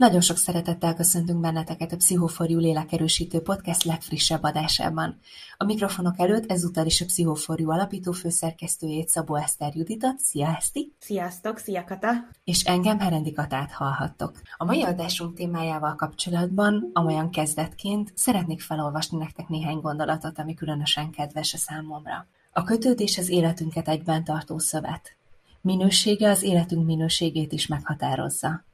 [0.00, 5.18] Nagyon sok szeretettel köszöntünk benneteket a Pszichoforjú lélekerősítő podcast legfrissebb adásában.
[5.56, 10.18] A mikrofonok előtt ezúttal is a Pszichoforjú alapító főszerkesztőjét Szabó Eszter Juditot.
[10.18, 10.92] Szia Eszti!
[10.98, 12.10] Sziasztok, szia Kata!
[12.44, 14.40] És engem Herendi Katát hallhattok.
[14.56, 21.54] A mai adásunk témájával kapcsolatban, amolyan kezdetként szeretnék felolvasni nektek néhány gondolatot, ami különösen kedves
[21.54, 22.26] a számomra.
[22.52, 25.16] A kötődés az életünket egyben tartó szövet.
[25.60, 28.68] Minősége az életünk minőségét is meghatározza.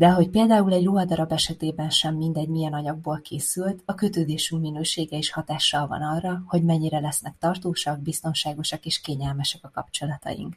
[0.00, 5.30] De ahogy például egy ruhadarab esetében sem mindegy milyen anyagból készült, a kötődésünk minősége is
[5.32, 10.56] hatással van arra, hogy mennyire lesznek tartósak, biztonságosak és kényelmesek a kapcsolataink.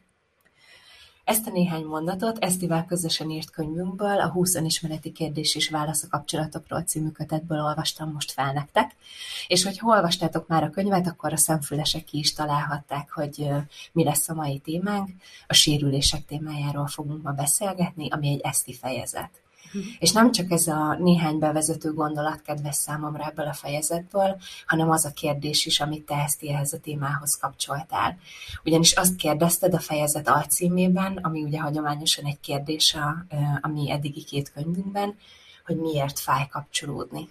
[1.23, 6.07] Ezt a néhány mondatot Esztivel közösen írt könyvünkből, a 20 önismereti kérdés és válasz a
[6.07, 8.95] kapcsolatokról című kötetből olvastam most fel nektek,
[9.47, 13.49] és hogyha olvastátok már a könyvet, akkor a szemfülesek ki is találhatták, hogy
[13.91, 15.09] mi lesz a mai témánk.
[15.47, 19.42] A sérülések témájáról fogunk ma beszélgetni, ami egy Eszti fejezet.
[19.99, 25.05] És nem csak ez a néhány bevezető gondolat kedves számomra ebből a fejezetből, hanem az
[25.05, 28.17] a kérdés is, amit te ezt ehhez a témához kapcsoltál.
[28.65, 33.25] Ugyanis azt kérdezted a fejezet alcímében, ami ugye hagyományosan egy kérdés a,
[33.61, 35.15] a mi eddigi két könyvünkben,
[35.65, 37.29] hogy miért fáj kapcsolódni.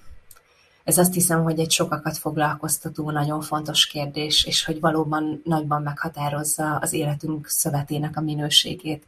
[0.84, 6.76] Ez azt hiszem, hogy egy sokakat foglalkoztató, nagyon fontos kérdés, és hogy valóban nagyban meghatározza
[6.76, 9.06] az életünk szövetének a minőségét,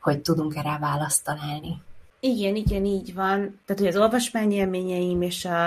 [0.00, 1.82] hogy tudunk-e rá választ találni.
[2.20, 3.60] Igen, igen, így van.
[3.64, 5.66] Tehát, hogy az olvasmányélményeim és a,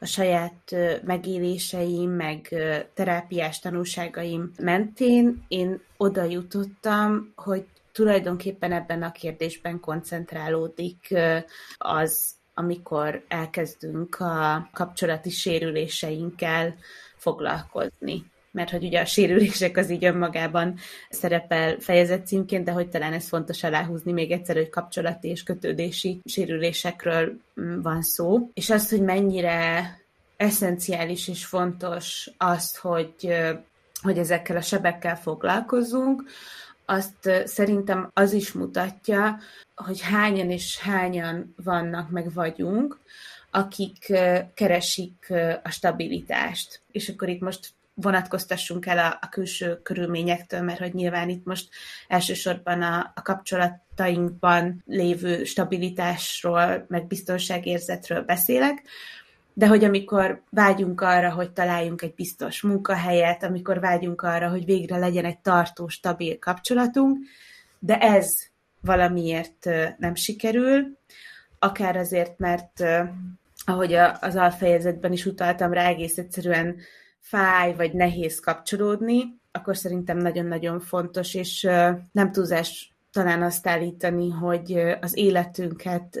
[0.00, 2.54] a saját megéléseim, meg
[2.94, 11.14] terápiás tanulságaim mentén én oda jutottam, hogy tulajdonképpen ebben a kérdésben koncentrálódik
[11.78, 16.74] az, amikor elkezdünk a kapcsolati sérüléseinkkel
[17.16, 20.78] foglalkozni mert hogy ugye a sérülések az így önmagában
[21.10, 27.40] szerepel fejezet de hogy talán ez fontos aláhúzni még egyszer, hogy kapcsolati és kötődési sérülésekről
[27.60, 29.98] mm, van szó, és az, hogy mennyire
[30.36, 33.32] eszenciális és fontos az, hogy,
[34.02, 36.24] hogy ezekkel a sebekkel foglalkozunk,
[36.84, 39.38] azt szerintem az is mutatja,
[39.74, 42.98] hogy hányan és hányan vannak, meg vagyunk,
[43.50, 44.12] akik
[44.54, 46.80] keresik a stabilitást.
[46.90, 47.68] És akkor itt most
[48.00, 51.68] vonatkoztassunk el a, a külső körülményektől, mert hogy nyilván itt most
[52.08, 58.82] elsősorban a, a kapcsolatainkban lévő stabilitásról, meg biztonságérzetről beszélek,
[59.54, 64.96] de hogy amikor vágyunk arra, hogy találjunk egy biztos munkahelyet, amikor vágyunk arra, hogy végre
[64.96, 67.18] legyen egy tartó, stabil kapcsolatunk,
[67.78, 68.36] de ez
[68.80, 69.68] valamiért
[69.98, 70.98] nem sikerül,
[71.58, 72.84] akár azért, mert
[73.64, 76.76] ahogy az alfejezetben is utaltam rá, egész egyszerűen
[77.20, 81.62] fáj, vagy nehéz kapcsolódni, akkor szerintem nagyon-nagyon fontos, és
[82.12, 86.18] nem túlzás talán azt állítani, hogy az életünket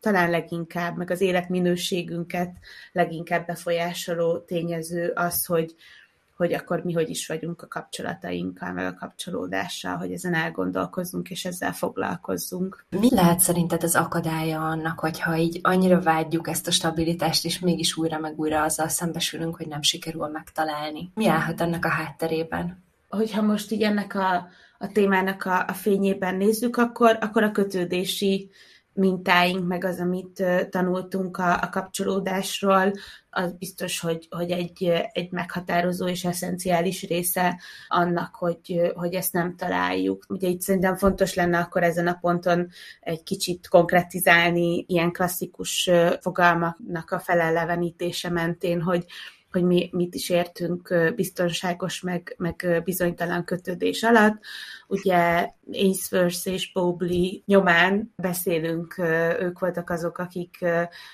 [0.00, 2.56] talán leginkább, meg az életminőségünket
[2.92, 5.74] leginkább befolyásoló tényező az, hogy
[6.38, 11.44] hogy akkor mi hogy is vagyunk a kapcsolatainkkal, meg a kapcsolódással, hogy ezen elgondolkozzunk, és
[11.44, 12.84] ezzel foglalkozzunk.
[12.90, 17.96] Mi lehet szerinted az akadálya annak, hogyha így annyira vágyjuk ezt a stabilitást, és mégis
[17.96, 21.10] újra meg újra azzal szembesülünk, hogy nem sikerül megtalálni?
[21.14, 22.84] Mi állhat ennek a hátterében?
[23.08, 24.48] Hogyha most így ennek a,
[24.78, 28.50] a témának a, a fényében nézzük, akkor, akkor a kötődési
[28.98, 32.92] mintáink, meg az, amit tanultunk a, a kapcsolódásról,
[33.30, 39.56] az biztos, hogy, hogy egy, egy meghatározó és eszenciális része annak, hogy, hogy ezt nem
[39.56, 40.24] találjuk.
[40.28, 42.68] Ugye itt szerintem fontos lenne akkor ezen a ponton
[43.00, 49.04] egy kicsit konkretizálni ilyen klasszikus fogalmaknak a felelevenítése mentén, hogy,
[49.50, 54.42] hogy mi mit is értünk biztonságos, meg, meg bizonytalan kötődés alatt.
[54.90, 58.98] Ugye Ainsworth és Bowley nyomán beszélünk,
[59.40, 60.64] ők voltak azok, akik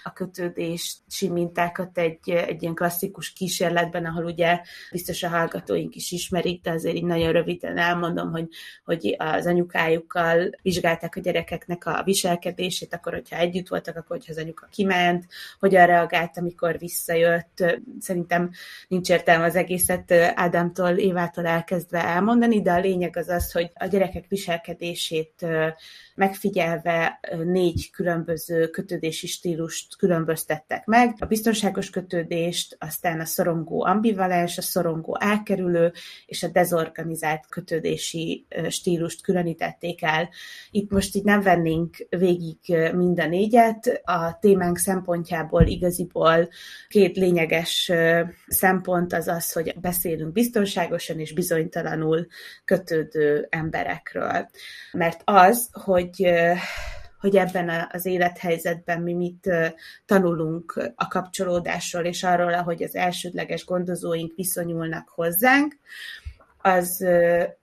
[0.02, 6.62] a kötődési mintákat egy, egy ilyen klasszikus kísérletben, ahol ugye biztos a hallgatóink is ismerik,
[6.62, 8.48] de azért így nagyon röviden elmondom, hogy,
[8.84, 14.38] hogy az anyukájukkal vizsgálták a gyerekeknek a viselkedését, akkor hogyha együtt voltak, akkor hogyha az
[14.38, 15.26] anyuka kiment,
[15.58, 17.64] hogyan reagált, amikor visszajött.
[18.00, 18.50] Szerintem
[18.88, 23.86] nincs értelme az egészet Ádámtól, Évától elkezdve elmondani, de a lényeg az az, hogy a
[23.86, 25.46] gyerekek viselkedését
[26.14, 31.16] megfigyelve négy különböző kötődési stílust különböztettek meg.
[31.18, 35.92] A biztonságos kötődést, aztán a szorongó ambivalens, a szorongó elkerülő
[36.26, 40.28] és a dezorganizált kötődési stílust különítették el.
[40.70, 42.58] Itt most így nem vennénk végig
[42.94, 44.00] mind a négyet.
[44.04, 46.48] A témánk szempontjából igaziból
[46.88, 47.92] két lényeges
[48.46, 52.26] szempont az az, hogy beszélünk biztonságosan és bizonytalanul
[52.64, 54.48] kötődő emberekről.
[54.92, 56.32] Mert az, hogy
[57.20, 59.50] hogy ebben az élethelyzetben mi mit
[60.06, 65.76] tanulunk a kapcsolódásról, és arról, ahogy az elsődleges gondozóink viszonyulnak hozzánk,
[66.58, 67.06] az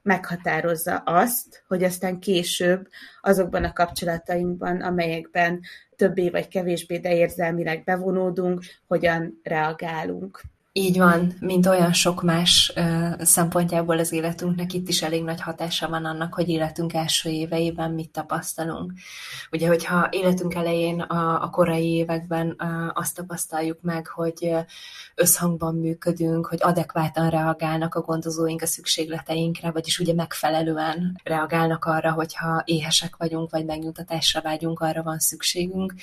[0.01, 2.87] meghatározza azt, hogy aztán később
[3.21, 5.59] azokban a kapcsolatainkban, amelyekben
[5.95, 10.41] többé vagy kevésbé, de érzelmileg bevonódunk, hogyan reagálunk.
[10.73, 12.73] Így van, mint olyan sok más
[13.19, 18.09] szempontjából az életünknek, itt is elég nagy hatása van annak, hogy életünk első éveiben mit
[18.09, 18.94] tapasztalunk.
[19.51, 22.56] Ugye, hogyha életünk elején, a, a korai években
[22.94, 24.56] azt tapasztaljuk meg, hogy
[25.15, 32.62] összhangban működünk, hogy adekvátan reagálnak a gondozóink a szükségleteinkre, vagyis ugye megfelelően reagálnak arra, hogyha
[32.65, 35.94] éhesek vagyunk, vagy megnyugtatásra vágyunk, arra van szükségünk,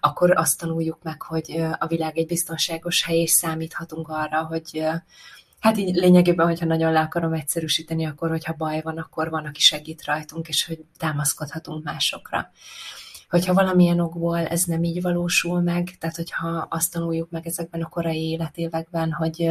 [0.00, 4.84] akkor azt tanuljuk meg, hogy a világ egy biztonságos hely, és számíthatunk arra, hogy
[5.60, 9.60] hát így lényegében, hogyha nagyon le akarom egyszerűsíteni, akkor, hogyha baj van, akkor van, aki
[9.60, 12.50] segít rajtunk, és hogy támaszkodhatunk másokra.
[13.30, 17.88] Hogyha valamilyen okból ez nem így valósul meg, tehát hogyha azt tanuljuk meg ezekben a
[17.88, 19.50] korai életévekben, hogy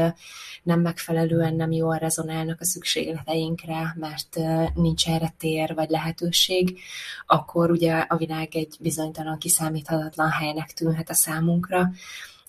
[0.64, 4.40] nem megfelelően, nem jól rezonálnak a szükségleteinkre, mert
[4.74, 6.80] nincs erre tér vagy lehetőség,
[7.26, 11.92] akkor ugye a világ egy bizonytalan, kiszámíthatatlan helynek tűnhet a számunkra,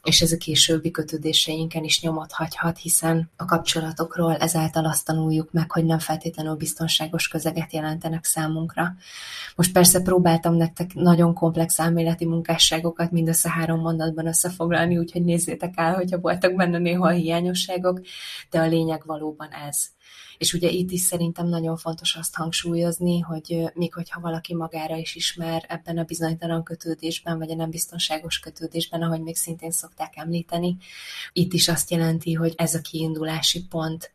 [0.07, 5.71] és ez a későbbi kötődéseinken is nyomot hagyhat, hiszen a kapcsolatokról ezáltal azt tanuljuk meg,
[5.71, 8.95] hogy nem feltétlenül biztonságos közeget jelentenek számunkra.
[9.57, 15.95] Most persze próbáltam nektek nagyon komplex elméleti munkásságokat mindössze három mondatban összefoglalni, úgyhogy nézzétek el,
[15.95, 18.01] hogyha voltak benne néha hiányosságok,
[18.51, 19.96] de a lényeg valóban ez.
[20.39, 25.15] És ugye itt is szerintem nagyon fontos azt hangsúlyozni, hogy még hogyha valaki magára is
[25.15, 30.77] ismer ebben a bizonytalan kötődésben, vagy a nem biztonságos kötődésben, ahogy még szintén szokták említeni,
[31.33, 34.15] itt is azt jelenti, hogy ez a kiindulási pont,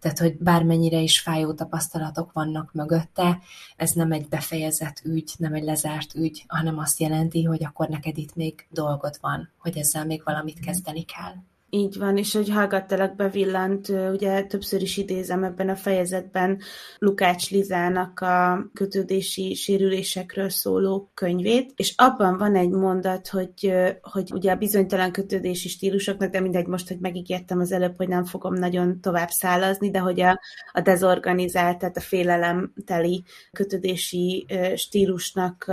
[0.00, 3.40] tehát, hogy bármennyire is fájó tapasztalatok vannak mögötte,
[3.76, 8.18] ez nem egy befejezett ügy, nem egy lezárt ügy, hanem azt jelenti, hogy akkor neked
[8.18, 11.34] itt még dolgod van, hogy ezzel még valamit kezdeni kell.
[11.70, 16.60] Így van, és hogy hallgattalak bevillant, ugye többször is idézem ebben a fejezetben
[16.98, 24.52] Lukács Lizának a kötődési sérülésekről szóló könyvét, és abban van egy mondat, hogy, hogy ugye
[24.52, 29.00] a bizonytalan kötődési stílusoknak, de mindegy most, hogy megígértem az előbb, hogy nem fogom nagyon
[29.00, 30.40] tovább szálazni, de hogy a,
[30.72, 35.64] a dezorganizált, tehát a félelemteli kötődési stílusnak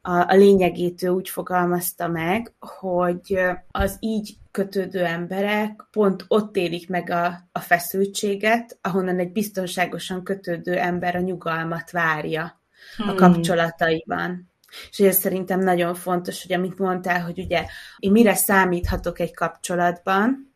[0.00, 3.38] a, a lényegét ő úgy fogalmazta meg, hogy
[3.70, 10.78] az így kötődő emberek pont ott élik meg a, a feszültséget, ahonnan egy biztonságosan kötődő
[10.78, 12.60] ember a nyugalmat várja
[12.96, 13.08] hmm.
[13.08, 14.50] a kapcsolataiban.
[14.90, 17.64] És ez szerintem nagyon fontos, hogy amit mondtál, hogy ugye
[17.98, 20.54] én mire számíthatok egy kapcsolatban,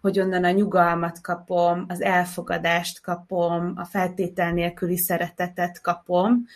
[0.00, 6.46] hogy onnan a nyugalmat kapom, az elfogadást kapom, a feltétel nélküli szeretetet kapom,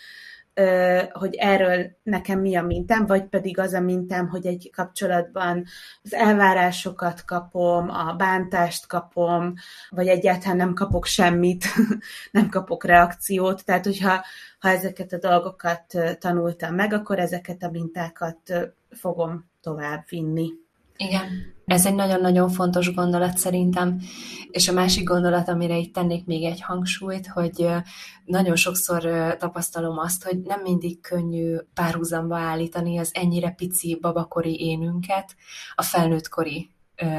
[1.12, 5.64] hogy erről nekem mi a mintám, vagy pedig az a mintám, hogy egy kapcsolatban
[6.02, 9.54] az elvárásokat kapom, a bántást kapom,
[9.90, 11.64] vagy egyáltalán nem kapok semmit,
[12.32, 13.64] nem kapok reakciót.
[13.64, 14.24] Tehát, hogyha
[14.58, 15.84] ha ezeket a dolgokat
[16.18, 20.52] tanultam meg, akkor ezeket a mintákat fogom tovább vinni.
[21.04, 24.00] Igen, ez egy nagyon-nagyon fontos gondolat szerintem.
[24.50, 27.66] És a másik gondolat, amire itt tennék még egy hangsúlyt, hogy
[28.24, 29.02] nagyon sokszor
[29.38, 35.36] tapasztalom azt, hogy nem mindig könnyű párhuzamba állítani az ennyire pici babakori énünket
[35.74, 36.70] a felnőttkori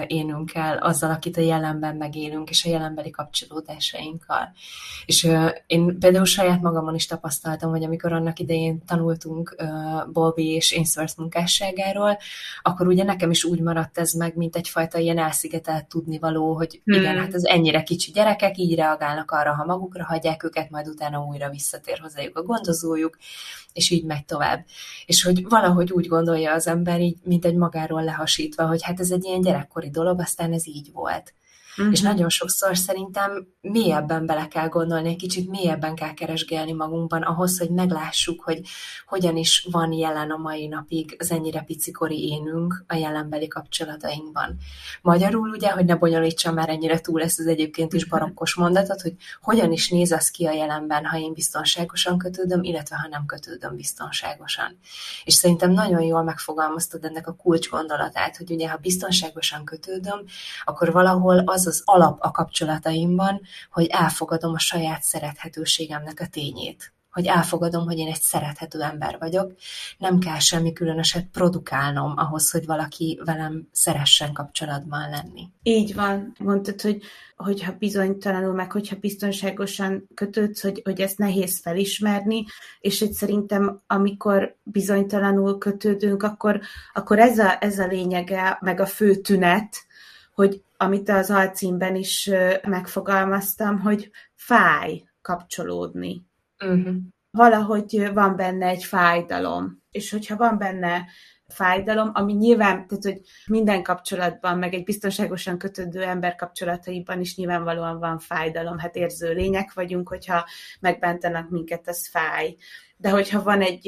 [0.07, 4.51] énünkkel, azzal, akit a jelenben megélünk, és a jelenbeli kapcsolódásainkkal.
[5.05, 5.27] És
[5.67, 9.55] én például saját magamon is tapasztaltam, hogy amikor annak idején tanultunk
[10.13, 12.17] Bobby és Ainsworth munkásságáról,
[12.61, 16.99] akkor ugye nekem is úgy maradt ez meg, mint egyfajta ilyen elszigetelt tudnivaló, hogy hmm.
[16.99, 21.25] igen, hát ez ennyire kicsi gyerekek, így reagálnak arra, ha magukra hagyják őket, majd utána
[21.25, 23.17] újra visszatér hozzájuk a gondozójuk,
[23.73, 24.65] és így megy tovább.
[25.05, 29.11] És hogy valahogy úgy gondolja az ember, így, mint egy magáról lehasítva, hogy hát ez
[29.11, 31.33] egy ilyen gyerekkori dolog, aztán ez így volt.
[31.77, 31.93] Uh-huh.
[31.93, 37.59] És nagyon sokszor szerintem mélyebben bele kell gondolni, egy kicsit mélyebben kell keresgélni magunkban ahhoz,
[37.59, 38.61] hogy meglássuk, hogy
[39.05, 44.57] hogyan is van jelen a mai napig az ennyire picikori énünk a jelenbeli kapcsolatainkban.
[45.01, 49.13] Magyarul ugye, hogy ne bonyolítsam már ennyire túl ezt az egyébként is barokkos mondatot, hogy
[49.41, 53.75] hogyan is néz az ki a jelenben, ha én biztonságosan kötődöm, illetve ha nem kötődöm
[53.75, 54.79] biztonságosan.
[55.23, 60.23] És szerintem nagyon jól megfogalmaztad ennek a kulcs gondolatát, hogy ugye ha biztonságosan kötődöm,
[60.63, 63.41] akkor valahol az az az alap a kapcsolataimban,
[63.71, 66.93] hogy elfogadom a saját szerethetőségemnek a tényét.
[67.11, 69.53] hogy elfogadom, hogy én egy szerethető ember vagyok,
[69.97, 75.47] nem kell semmi különöset produkálnom ahhoz, hogy valaki velem szeressen kapcsolatban lenni.
[75.63, 76.35] Így van.
[76.39, 77.01] Mondtad, hogy
[77.35, 82.45] hogyha bizonytalanul, meg hogyha biztonságosan kötődsz, hogy, hogy ezt nehéz felismerni,
[82.79, 86.59] és hogy szerintem amikor bizonytalanul kötődünk, akkor,
[86.93, 89.85] akkor ez, a, ez a lényege, meg a fő tünet,
[90.41, 92.29] hogy amit az alcímben is
[92.67, 96.25] megfogalmaztam, hogy fáj kapcsolódni.
[96.65, 96.95] Uh-huh.
[97.31, 101.05] Valahogy van benne egy fájdalom, és hogyha van benne
[101.47, 107.99] fájdalom, ami nyilván, tehát hogy minden kapcsolatban, meg egy biztonságosan kötődő ember kapcsolataiban is nyilvánvalóan
[107.99, 110.45] van fájdalom, hát érző lények vagyunk, hogyha
[110.79, 112.55] megbántanak minket, az fáj.
[112.97, 113.87] De hogyha van egy,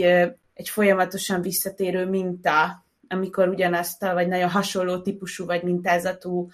[0.53, 6.49] egy folyamatosan visszatérő minta, amikor ugyanazt a, vagy nagyon hasonló típusú, vagy mintázatú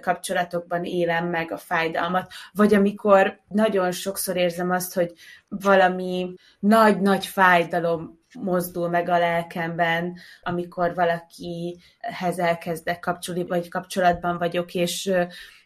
[0.00, 5.12] kapcsolatokban élem meg a fájdalmat, vagy amikor nagyon sokszor érzem azt, hogy
[5.48, 15.12] valami nagy-nagy fájdalom mozdul meg a lelkemben, amikor valakihez elkezdek kapcsolni, vagy kapcsolatban vagyok, és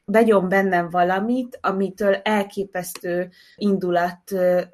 [0.07, 4.21] begyom bennem valamit, amitől elképesztő indulat,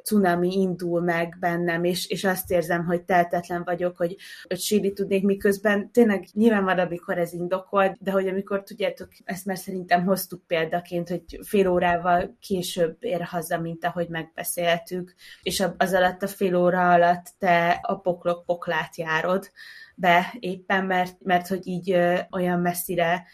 [0.03, 4.17] cunami indul meg bennem, és, és azt érzem, hogy teltetlen vagyok, hogy,
[4.49, 9.47] hogy síri tudnék, miközben tényleg nyilván van, amikor ez indokolt, de hogy amikor tudjátok, ezt
[9.47, 15.93] már szerintem hoztuk példaként, hogy fél órával később ér haza, mint ahogy megbeszéltük, és az
[15.93, 19.51] alatt a fél óra alatt te a poklok poklát járod
[19.95, 23.25] be éppen, mert, mert hogy így ö, olyan messzire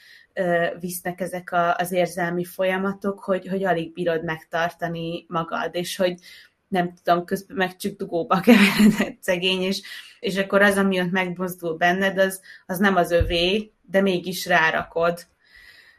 [0.81, 6.21] visznek ezek a, az érzelmi folyamatok, hogy, hogy alig bírod megtartani magad, és hogy
[6.69, 9.83] nem tudom, közben meg csak dugóba keveredett szegény, és,
[10.21, 15.26] és akkor az, ami ott megmozdul benned, az, az nem az övé, de mégis rárakod,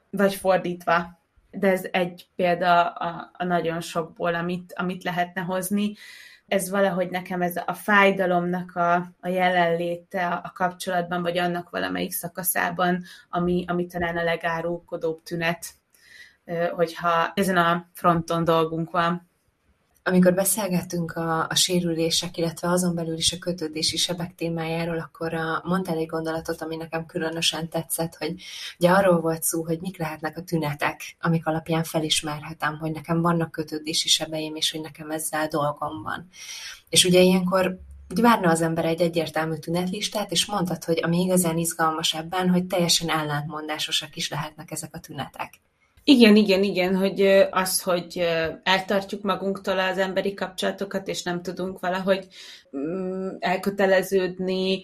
[0.10, 1.20] vagy fordítva.
[1.52, 5.96] De ez egy példa a, a nagyon sokból, amit, amit lehetne hozni
[6.48, 13.04] ez valahogy nekem ez a fájdalomnak a, a jelenléte a kapcsolatban, vagy annak valamelyik szakaszában,
[13.30, 15.66] ami, ami talán a legárulkodóbb tünet,
[16.72, 19.27] hogyha ezen a fronton dolgunk van
[20.08, 25.62] amikor beszélgettünk a, a sérülések, illetve azon belül is a kötődési sebek témájáról, akkor a,
[25.64, 28.36] mondtál egy gondolatot, ami nekem különösen tetszett, hogy
[28.80, 33.52] ugye arról volt szó, hogy mik lehetnek a tünetek, amik alapján felismerhetem, hogy nekem vannak
[33.52, 36.28] kötődési sebeim, és hogy nekem ezzel dolgom van.
[36.90, 41.58] És ugye ilyenkor úgy várna az ember egy egyértelmű tünetlistát, és mondtad, hogy ami igazán
[41.58, 45.62] izgalmas ebben, hogy teljesen ellentmondásosak is lehetnek ezek a tünetek.
[46.10, 47.22] Igen, igen, igen, hogy
[47.52, 48.28] az, hogy
[48.64, 52.28] eltartjuk magunktól az emberi kapcsolatokat, és nem tudunk valahogy
[52.78, 54.82] mm, elköteleződni,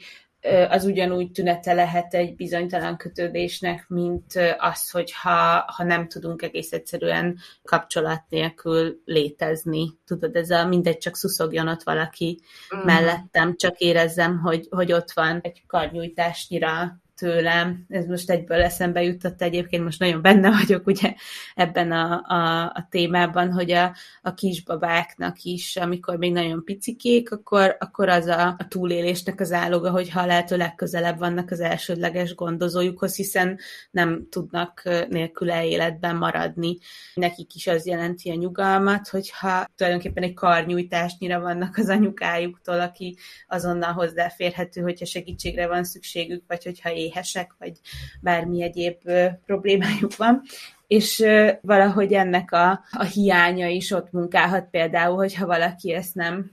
[0.69, 6.71] az ugyanúgy tünete lehet egy bizonytalan kötődésnek, mint az, hogy ha, ha nem tudunk egész
[6.71, 9.97] egyszerűen kapcsolat nélkül létezni.
[10.05, 12.85] Tudod, ez a mindegy, csak szuszogjon ott valaki uh-huh.
[12.85, 17.85] mellettem, csak érezzem, hogy, hogy ott van egy karnyújtásnyira tőlem.
[17.89, 21.13] Ez most egyből eszembe jutott egyébként, most nagyon benne vagyok ugye
[21.55, 27.75] ebben a, a, a témában, hogy a, a kisbabáknak is, amikor még nagyon picikék, akkor,
[27.79, 33.59] akkor az a, a túlélésnek az áloga, hogyha lehető legközelebb vannak az elsődleges gondozójukhoz, hiszen
[33.91, 36.77] nem tudnak nélküle életben maradni.
[37.13, 43.91] Nekik is az jelenti a nyugalmat, hogyha tulajdonképpen egy karnyújtásnyira vannak az anyukájuktól, aki azonnal
[43.91, 47.79] hozzáférhető, hogyha segítségre van szükségük, vagy hogyha éhesek, vagy
[48.21, 49.11] bármi egyéb
[49.45, 50.41] problémájuk van,
[50.87, 51.25] és
[51.61, 56.51] valahogy ennek a, a hiánya is ott munkálhat például, hogyha valaki ezt nem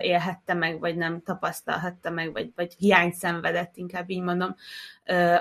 [0.00, 4.56] élhette meg, vagy nem tapasztalhatta meg, vagy, vagy hiány szenvedett, inkább így mondom,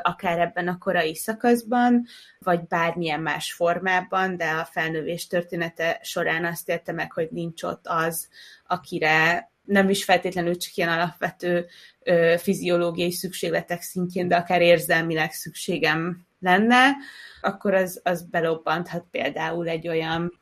[0.01, 2.05] akár ebben a korai szakaszban,
[2.39, 7.85] vagy bármilyen más formában, de a felnövés története során azt érte meg, hogy nincs ott
[7.87, 8.29] az,
[8.67, 11.65] akire nem is feltétlenül csak ilyen alapvető
[12.03, 16.95] ö, fiziológiai szükségletek szintjén, de akár érzelmileg szükségem lenne,
[17.41, 20.39] akkor az, az belobbanthat például egy olyan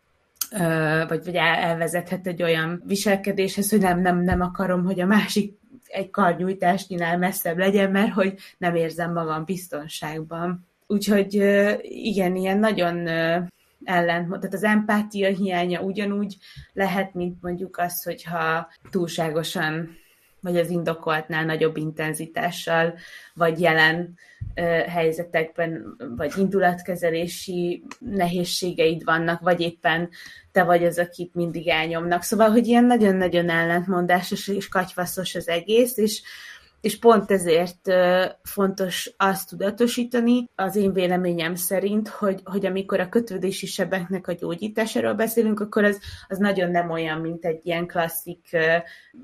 [1.07, 5.57] vagy, vagy elvezethet egy olyan viselkedéshez, hogy nem, nem, nem akarom, hogy a másik
[5.87, 10.67] egy karnyújtásnyinál messzebb legyen, mert hogy nem érzem magam biztonságban.
[10.87, 11.33] Úgyhogy
[11.81, 13.07] igen, ilyen nagyon
[13.83, 16.37] ellent, tehát az empátia hiánya ugyanúgy
[16.73, 19.97] lehet, mint mondjuk az, hogyha túlságosan
[20.41, 22.93] vagy az indokoltnál nagyobb intenzitással,
[23.33, 24.17] vagy jelen
[24.55, 30.09] ö, helyzetekben, vagy indulatkezelési nehézségeid vannak, vagy éppen
[30.51, 32.23] te vagy az, akit mindig elnyomnak.
[32.23, 36.21] Szóval, hogy ilyen nagyon-nagyon ellentmondásos és katyvaszos az egész, és
[36.81, 37.93] és pont ezért
[38.43, 45.13] fontos azt tudatosítani, az én véleményem szerint, hogy, hogy amikor a kötődési sebeknek a gyógyításáról
[45.13, 48.57] beszélünk, akkor az, az nagyon nem olyan, mint egy ilyen klasszik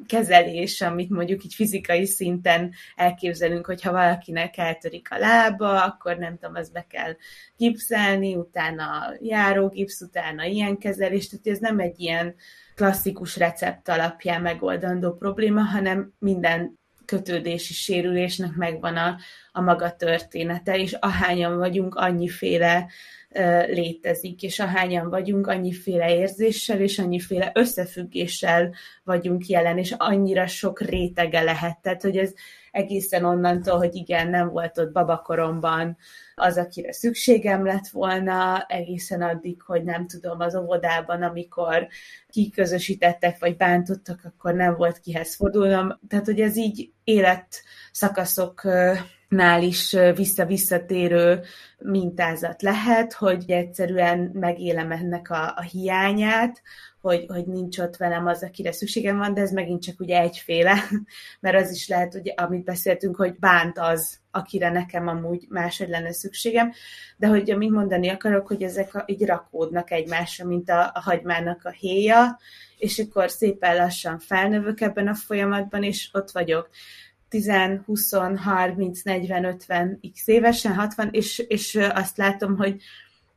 [0.06, 6.56] kezelés, amit mondjuk így fizikai szinten elképzelünk, hogyha valakinek eltörik a lába, akkor nem tudom,
[6.56, 7.16] az be kell
[7.58, 12.36] gipszelni, utána járógipsz, utána ilyen kezelés, tehát ez nem egy ilyen
[12.76, 19.18] klasszikus recept alapján megoldandó probléma, hanem minden kötődési sérülésnek megvan a,
[19.56, 22.88] a maga története, és ahányan vagyunk, annyiféle
[23.68, 31.42] létezik, és ahányan vagyunk, annyiféle érzéssel és annyiféle összefüggéssel vagyunk jelen, és annyira sok rétege
[31.42, 31.82] lehet.
[31.82, 32.34] Tehát, hogy ez
[32.72, 35.98] egészen onnantól, hogy igen, nem volt ott babakoromban
[36.36, 41.88] az, akire szükségem lett volna, egészen addig, hogy nem tudom, az óvodában, amikor
[42.30, 46.00] kiközösítettek, vagy bántottak, akkor nem volt kihez fordulnom.
[46.08, 48.62] Tehát, hogy ez így élet szakaszok
[49.27, 51.41] nál is vissza-visszatérő
[51.77, 56.62] mintázat lehet, hogy egyszerűen megélem ennek a, a hiányát,
[57.05, 60.74] hogy, hogy nincs ott velem az, akire szükségem van, de ez megint csak ugye egyféle,
[61.41, 66.13] mert az is lehet, hogy amit beszéltünk, hogy bánt az, akire nekem amúgy máshogy lenne
[66.13, 66.72] szükségem,
[67.17, 71.60] de hogy amit mondani akarok, hogy ezek a, így rakódnak egymásra, mint a, a hagymának
[71.63, 72.39] a héja,
[72.77, 76.70] és akkor szépen lassan felnövök ebben a folyamatban, és ott vagyok
[77.29, 77.51] 10,
[77.86, 82.82] 20, 30, 40, 50 x évesen, 60, és, és azt látom, hogy,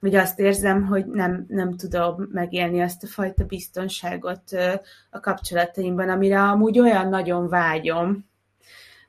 [0.00, 4.42] hogy azt érzem, hogy nem, nem tudom megélni azt a fajta biztonságot
[5.10, 8.26] a kapcsolataimban, amire amúgy olyan nagyon vágyom,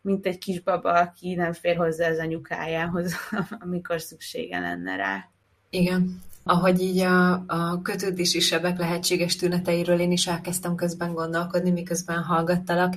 [0.01, 3.15] mint egy kisbaba, aki nem fér hozzá az anyukájához,
[3.65, 5.29] amikor szüksége lenne rá.
[5.69, 12.23] Igen ahogy így a, a kötődési sebek lehetséges tüneteiről én is elkezdtem közben gondolkodni, miközben
[12.23, 12.93] hallgattalak.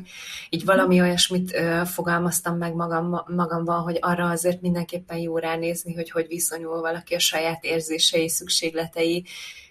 [0.50, 6.10] Így valami olyasmit ö, fogalmaztam meg magam, magamban, hogy arra azért mindenképpen jó ránézni, hogy
[6.10, 9.24] hogy viszonyul valaki a saját érzései, szükségletei,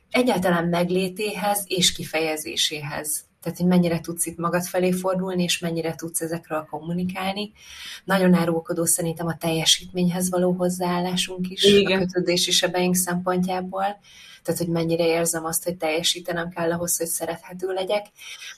[0.09, 6.21] egyáltalán meglétéhez és kifejezéséhez tehát hogy mennyire tudsz itt magad felé fordulni, és mennyire tudsz
[6.21, 7.51] ezekről kommunikálni.
[8.03, 11.98] Nagyon árulkodó szerintem a teljesítményhez való hozzáállásunk is, Igen.
[11.98, 14.00] a kötődési sebeink szempontjából.
[14.43, 18.05] Tehát, hogy mennyire érzem azt, hogy teljesítenem kell ahhoz, hogy szerethető legyek.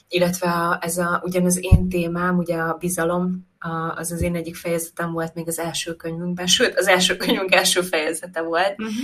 [0.08, 4.56] Illetve a, ez a, ugyanaz én témám, ugye a bizalom, a, az az én egyik
[4.56, 8.94] fejezetem volt még az első könyvünkben, sőt, az első könyvünk első fejezete volt, uh-huh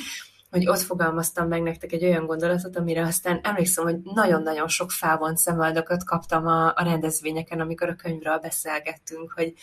[0.50, 5.38] hogy ott fogalmaztam meg nektek egy olyan gondolatot, amire aztán emlékszem, hogy nagyon-nagyon sok fávont
[5.38, 9.54] szemöldakat kaptam a, a rendezvényeken, amikor a könyvről beszélgettünk, hogy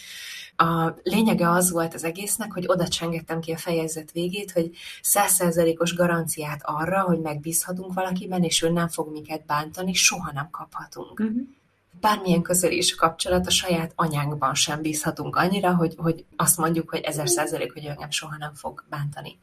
[0.55, 4.69] a lényege az volt az egésznek, hogy oda csengettem ki a fejezet végét, hogy
[5.01, 11.19] százszerzelékos garanciát arra, hogy megbízhatunk valakiben, és ő nem fog minket bántani, soha nem kaphatunk.
[11.19, 11.47] Uh-huh
[11.99, 16.89] bármilyen közel is a kapcsolat, a saját anyánkban sem bízhatunk annyira, hogy, hogy azt mondjuk,
[16.89, 19.37] hogy ezer százalék, hogy ő engem soha nem fog bántani.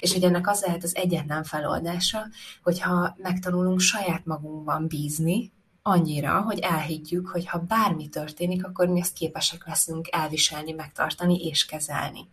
[0.00, 2.26] És hogy ennek az lehet az egyetlen feloldása,
[2.62, 5.52] hogyha megtanulunk saját magunkban bízni,
[5.86, 11.64] annyira, hogy elhiggyük, hogy ha bármi történik, akkor mi ezt képesek leszünk elviselni, megtartani és
[11.64, 12.28] kezelni.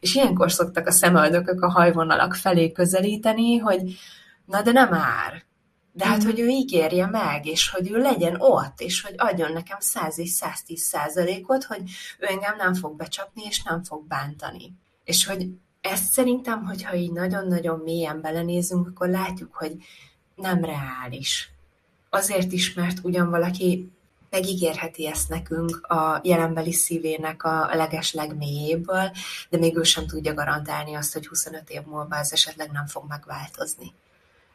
[0.00, 3.98] És ilyenkor szoktak a szemöldökök a hajvonalak felé közelíteni, hogy
[4.44, 5.44] na de nem ár,
[6.00, 9.76] de hát, hogy ő ígérje meg, és hogy ő legyen ott, és hogy adjon nekem
[9.80, 11.82] 100 és 110 százalékot, hogy
[12.18, 14.72] ő engem nem fog becsapni, és nem fog bántani.
[15.04, 15.46] És hogy
[15.80, 19.76] ezt szerintem, hogyha így nagyon-nagyon mélyen belenézünk, akkor látjuk, hogy
[20.34, 21.50] nem reális.
[22.10, 23.90] Azért is, mert ugyan valaki
[24.30, 29.10] megígérheti ezt nekünk a jelenbeli szívének a leges legmélyéből,
[29.50, 33.04] de még ő sem tudja garantálni azt, hogy 25 év múlva ez esetleg nem fog
[33.08, 33.92] megváltozni.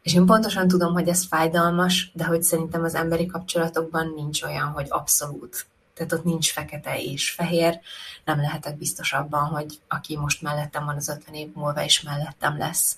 [0.05, 4.67] És én pontosan tudom, hogy ez fájdalmas, de hogy szerintem az emberi kapcsolatokban nincs olyan,
[4.67, 5.65] hogy abszolút.
[5.93, 7.79] Tehát ott nincs fekete és fehér,
[8.25, 12.57] nem lehetek biztos abban, hogy aki most mellettem van, az 50 év múlva is mellettem
[12.57, 12.97] lesz.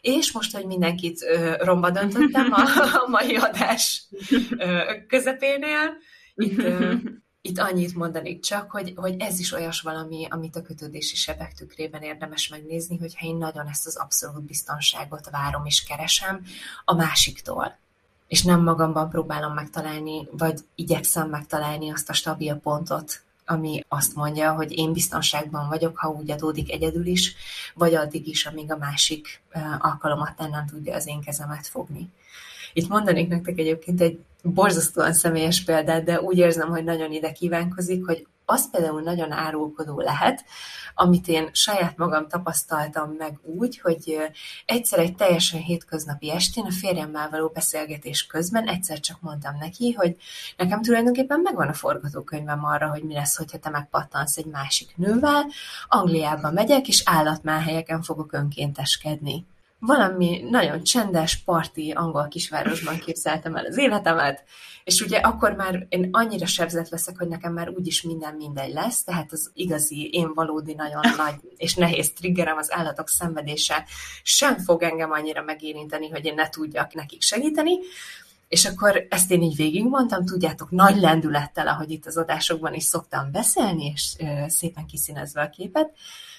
[0.00, 2.62] És most, hogy mindenkit ö, romba döntöttem a,
[3.04, 4.04] a mai adás
[4.58, 5.96] ö, közepénél,
[6.34, 6.94] itt ö,
[7.46, 12.02] itt annyit mondanék csak, hogy, hogy ez is olyas valami, amit a kötődési sebek tükrében
[12.02, 16.44] érdemes megnézni, hogyha én nagyon ezt az abszolút biztonságot várom és keresem
[16.84, 17.78] a másiktól.
[18.28, 24.52] És nem magamban próbálom megtalálni, vagy igyekszem megtalálni azt a stabil pontot, ami azt mondja,
[24.52, 27.34] hogy én biztonságban vagyok, ha úgy adódik egyedül is,
[27.74, 29.42] vagy addig is, amíg a másik
[29.78, 32.08] alkalomat nem tudja az én kezemet fogni.
[32.72, 38.06] Itt mondanék nektek egyébként egy borzasztóan személyes példát, de úgy érzem, hogy nagyon ide kívánkozik,
[38.06, 40.44] hogy az például nagyon árulkodó lehet,
[40.94, 44.18] amit én saját magam tapasztaltam meg úgy, hogy
[44.66, 50.16] egyszer egy teljesen hétköznapi estén a férjemmel való beszélgetés közben egyszer csak mondtam neki, hogy
[50.56, 55.46] nekem tulajdonképpen megvan a forgatókönyvem arra, hogy mi lesz, hogyha te megpattansz egy másik nővel,
[55.88, 59.46] Angliába megyek, és állatmáhelyeken fogok önkénteskedni
[59.86, 64.44] valami nagyon csendes, parti angol kisvárosban képzeltem el az életemet,
[64.84, 69.04] és ugye akkor már én annyira sebzett leszek, hogy nekem már úgyis minden mindegy lesz,
[69.04, 73.84] tehát az igazi, én valódi nagyon nagy és nehéz triggerem az állatok szenvedése
[74.22, 77.78] sem fog engem annyira megérinteni, hogy én ne tudjak nekik segíteni,
[78.48, 83.30] és akkor ezt én így végigmondtam, tudjátok, nagy lendülettel, ahogy itt az adásokban is szoktam
[83.32, 84.16] beszélni, és
[84.46, 85.92] szépen kiszínezve a képet,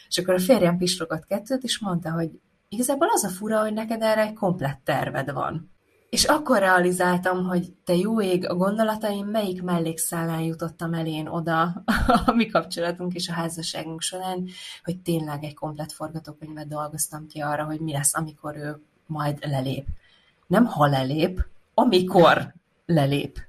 [0.08, 2.30] és akkor a férjem pislogott kettőt, és mondta, hogy
[2.76, 5.72] Igazából az a fura, hogy neked erre egy komplett terved van.
[6.10, 11.84] És akkor realizáltam, hogy te jó ég, a gondolataim melyik mellékszálán jutottam el én oda
[12.26, 14.48] a mi kapcsolatunk és a házasságunk során,
[14.84, 19.86] hogy tényleg egy komplett forgatókönyvet dolgoztam ki arra, hogy mi lesz, amikor ő majd lelép.
[20.48, 22.54] Nem ha lelép, amikor
[22.86, 23.40] lelép.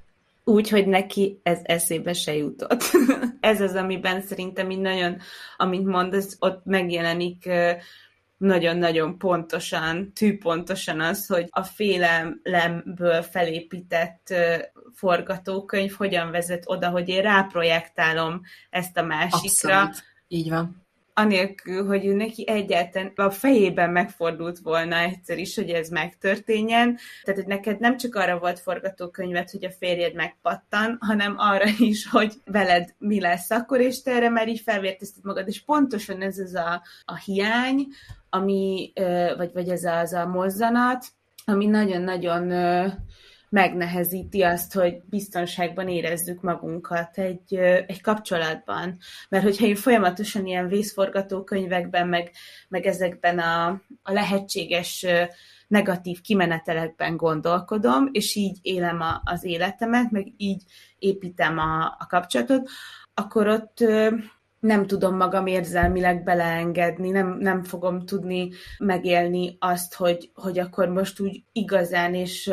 [0.45, 2.83] Úgy, hogy neki ez eszébe se jutott.
[3.41, 5.17] ez az, amiben szerintem így nagyon,
[5.57, 7.49] amint mondasz, ott megjelenik
[8.37, 14.35] nagyon-nagyon pontosan, tűpontosan az, hogy a félelemből felépített
[14.95, 19.81] forgatókönyv hogyan vezet oda, hogy én ráprojektálom ezt a másikra.
[19.81, 20.03] Abszolút.
[20.29, 20.86] Így van
[21.19, 26.99] anélkül, hogy ő neki egyáltalán a fejében megfordult volna egyszer is, hogy ez megtörténjen.
[27.23, 32.09] Tehát, hogy neked nem csak arra volt forgatókönyvet, hogy a férjed megpattan, hanem arra is,
[32.09, 35.49] hogy veled mi lesz akkor, és te erre már így felvértezted magad.
[35.49, 37.87] És pontosan ez az a, a hiány,
[38.31, 38.93] ami,
[39.37, 41.07] vagy, vagy ez az a mozzanat,
[41.45, 42.53] ami nagyon-nagyon
[43.49, 47.55] megnehezíti azt, hogy biztonságban érezzük magunkat egy,
[47.87, 48.99] egy kapcsolatban.
[49.29, 52.31] Mert hogyha én folyamatosan ilyen vészforgatókönyvekben, meg,
[52.69, 53.67] meg ezekben a,
[54.03, 55.07] a lehetséges
[55.69, 60.63] negatív kimenetelekben gondolkodom, és így élem a, az életemet, meg így
[60.99, 62.69] építem a, a kapcsolatot,
[63.15, 63.85] akkor ott
[64.67, 71.21] nem tudom magam érzelmileg beleengedni, nem, nem fogom tudni megélni azt, hogy, hogy akkor most
[71.21, 72.51] úgy igazán és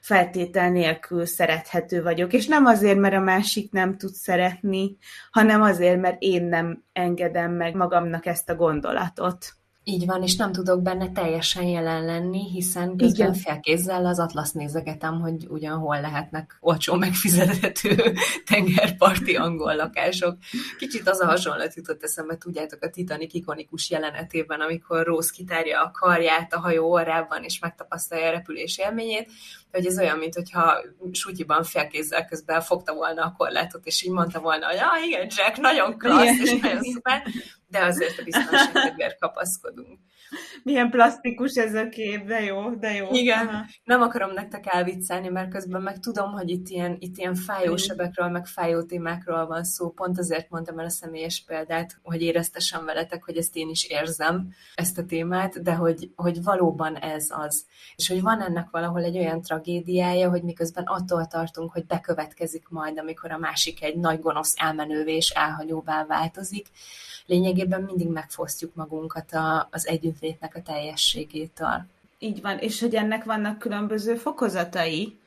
[0.00, 2.32] feltétel nélkül szerethető vagyok.
[2.32, 4.96] És nem azért, mert a másik nem tud szeretni,
[5.30, 9.61] hanem azért, mert én nem engedem meg magamnak ezt a gondolatot.
[9.84, 13.34] Így van, és nem tudok benne teljesen jelen lenni, hiszen közben Igen.
[13.34, 18.14] félkézzel az atlasz nézegetem, hogy ugyan hol lehetnek olcsó megfizethető
[18.50, 20.36] tengerparti angol lakások.
[20.78, 25.90] Kicsit az a hasonlat jutott eszembe, tudjátok, a Titanic ikonikus jelenetében, amikor Rose kitárja a
[25.90, 29.30] karját a hajó orrában, és megtapasztalja a repülés élményét,
[29.72, 30.82] hogy ez olyan, mint hogyha
[31.12, 35.56] sutyiban félkézzel közben fogta volna a korlátot, és így mondta volna, hogy ah, igen, Jack,
[35.56, 37.22] nagyon klassz, és nagyon szuper,
[37.68, 39.98] de azért a biztonságkedvéért kapaszkodunk.
[40.62, 43.08] Milyen plastikus ez a kép, de jó, de jó.
[43.10, 43.64] Igen, Aha.
[43.84, 48.28] nem akarom nektek elviccelni, mert közben meg tudom, hogy itt ilyen, itt ilyen fájó sebekről,
[48.28, 49.90] meg fájó témákról van szó.
[49.90, 54.48] Pont azért mondtam el a személyes példát, hogy éreztessem veletek, hogy ezt én is érzem,
[54.74, 57.64] ezt a témát, de hogy, hogy valóban ez az.
[57.96, 62.98] És hogy van ennek valahol egy olyan tragédiája, hogy miközben attól tartunk, hogy bekövetkezik majd,
[62.98, 66.66] amikor a másik egy nagy gonosz elmenővé és elhagyóvá változik,
[67.26, 69.86] lényegében mindig megfosztjuk magunkat a, az
[70.22, 71.84] együttlétnek a teljességétől.
[72.18, 75.18] Így van, és hogy ennek vannak különböző fokozatai,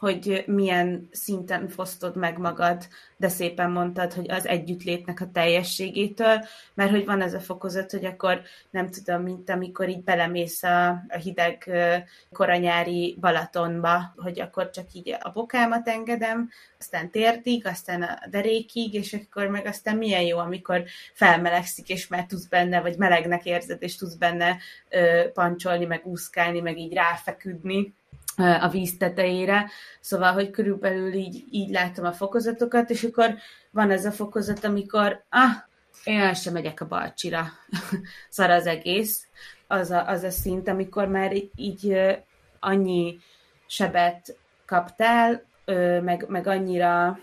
[0.00, 6.90] hogy milyen szinten fosztod meg magad, de szépen mondtad, hogy az együttlétnek a teljességétől, mert
[6.90, 11.16] hogy van ez a fokozat, hogy akkor nem tudom, mint amikor így belemész a, a
[11.22, 11.70] hideg
[12.32, 19.12] koranyári Balatonba, hogy akkor csak így a bokámat engedem, aztán térdig, aztán a derékig, és
[19.12, 23.96] akkor meg aztán milyen jó, amikor felmelegszik, és már tudsz benne, vagy melegnek érzed, és
[23.96, 24.56] tudsz benne
[24.88, 27.98] ö, pancsolni, meg úszkálni, meg így ráfeküdni
[28.40, 33.34] a víz tetejére, szóval, hogy körülbelül így, így látom a fokozatokat, és akkor
[33.70, 35.50] van ez a fokozat, amikor ah,
[36.04, 37.46] én el sem megyek a balcsira,
[38.28, 39.26] szar az egész,
[39.66, 41.98] az a, az a szint, amikor már így
[42.60, 43.18] annyi
[43.66, 45.42] sebet kaptál,
[46.02, 47.18] meg, meg annyira,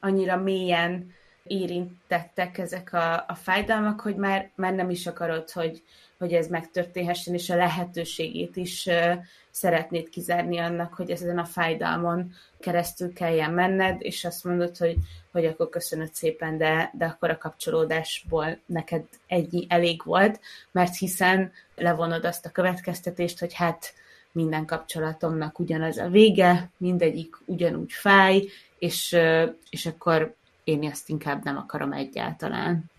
[0.00, 5.82] annyira mélyen érintettek ezek a, a fájdalmak, hogy már, már nem is akarod, hogy,
[6.20, 8.88] hogy ez megtörténhessen, és a lehetőségét is
[9.50, 14.96] szeretnéd kizárni annak, hogy ezen a fájdalmon keresztül kelljen menned, és azt mondod, hogy,
[15.32, 21.52] hogy akkor köszönöd szépen, de, de akkor a kapcsolódásból neked egy elég volt, mert hiszen
[21.76, 23.94] levonod azt a következtetést, hogy hát
[24.32, 28.44] minden kapcsolatomnak ugyanaz a vége, mindegyik ugyanúgy fáj,
[28.78, 29.16] és,
[29.70, 32.90] és akkor én ezt inkább nem akarom egyáltalán.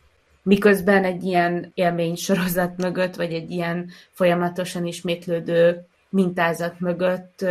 [0.43, 7.45] Miközben egy ilyen élmény sorozat mögött, vagy egy ilyen folyamatosan ismétlődő mintázat mögött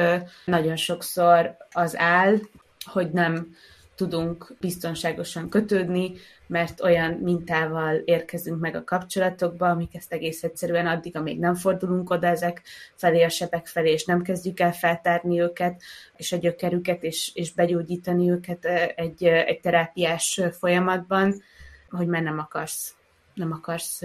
[0.44, 2.36] nagyon sokszor az áll,
[2.84, 3.54] hogy nem
[3.94, 6.12] tudunk biztonságosan kötődni,
[6.46, 12.10] mert olyan mintával érkezünk meg a kapcsolatokba, amik ezt egész egyszerűen addig, amíg nem fordulunk
[12.10, 12.62] oda ezek
[12.94, 15.82] felé a sebek felé, és nem kezdjük el feltárni őket,
[16.16, 21.42] és a gyökerüket, és, és begyógyítani őket egy, egy terápiás folyamatban,
[21.90, 22.94] hogy már nem akarsz,
[23.34, 24.02] nem akarsz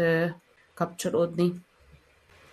[0.73, 1.53] kapcsolódni.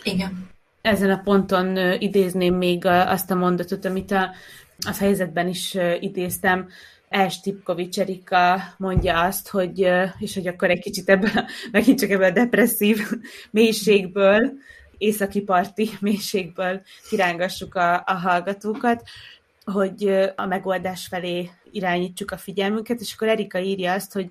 [0.03, 0.51] Igen.
[0.81, 4.31] Ezen a ponton idézném még azt a mondatot, amit a,
[4.87, 6.69] a fejezetben is idéztem,
[7.13, 11.31] Els Tipkovics Erika mondja azt, hogy, és hogy akkor egy kicsit ebből,
[11.73, 12.99] megint csak ebből a depresszív
[13.51, 14.53] mélységből,
[14.99, 19.03] északi parti mélységből kirángassuk a, a hallgatókat,
[19.65, 24.31] hogy a megoldás felé irányítsuk a figyelmünket, és akkor Erika írja azt, hogy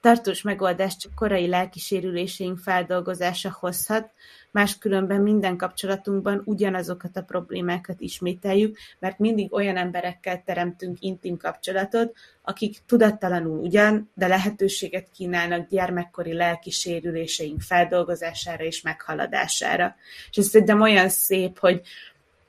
[0.00, 4.10] tartós megoldást csak korai lelkisérüléseink feldolgozása hozhat,
[4.50, 12.78] máskülönben minden kapcsolatunkban ugyanazokat a problémákat ismételjük, mert mindig olyan emberekkel teremtünk intim kapcsolatot, akik
[12.86, 19.94] tudattalanul ugyan, de lehetőséget kínálnak gyermekkori lelki sérüléseink feldolgozására és meghaladására.
[20.30, 21.80] És ez szerintem olyan szép, hogy,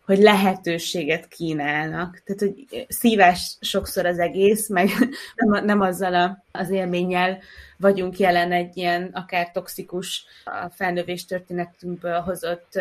[0.06, 2.22] hogy lehetőséget kínálnak.
[2.26, 4.90] Tehát, hogy szívás sokszor az egész, meg
[5.36, 7.40] nem, nem azzal a, az élménnyel
[7.78, 12.80] vagyunk jelen egy ilyen akár toxikus a felnövés történetünkből hozott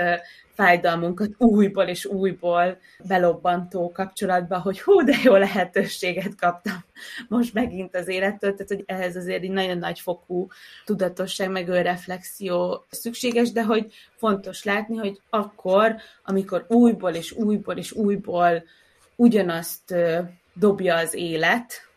[0.55, 6.85] fájdalmunkat újból és újból belobbantó kapcsolatba, hogy hú, de jó lehetőséget kaptam
[7.29, 10.49] most megint az élettől, tehát hogy ehhez azért egy nagyon nagy fokú
[10.85, 17.93] tudatosság, meg reflexió szükséges, de hogy fontos látni, hogy akkor, amikor újból és újból és
[17.93, 18.65] újból
[19.17, 19.95] ugyanazt
[20.53, 21.88] dobja az élet,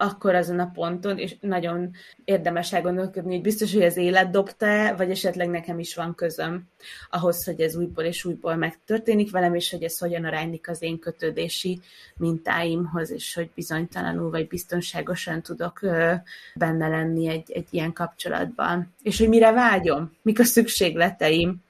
[0.00, 1.90] akkor azon a ponton, és nagyon
[2.24, 6.68] érdemes elgondolkodni, hogy biztos, hogy az élet dobta vagy esetleg nekem is van közöm
[7.10, 10.98] ahhoz, hogy ez újból és újból megtörténik velem, és hogy ez hogyan aránylik az én
[10.98, 11.80] kötődési
[12.16, 15.80] mintáimhoz, és hogy bizonytalanul vagy biztonságosan tudok
[16.54, 18.94] benne lenni egy, egy ilyen kapcsolatban.
[19.02, 21.62] És hogy mire vágyom, mik a szükségleteim,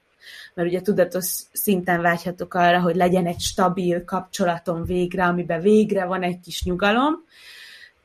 [0.55, 6.23] mert ugye tudatos szinten vágyhatok arra, hogy legyen egy stabil kapcsolatom végre, amiben végre van
[6.23, 7.25] egy kis nyugalom,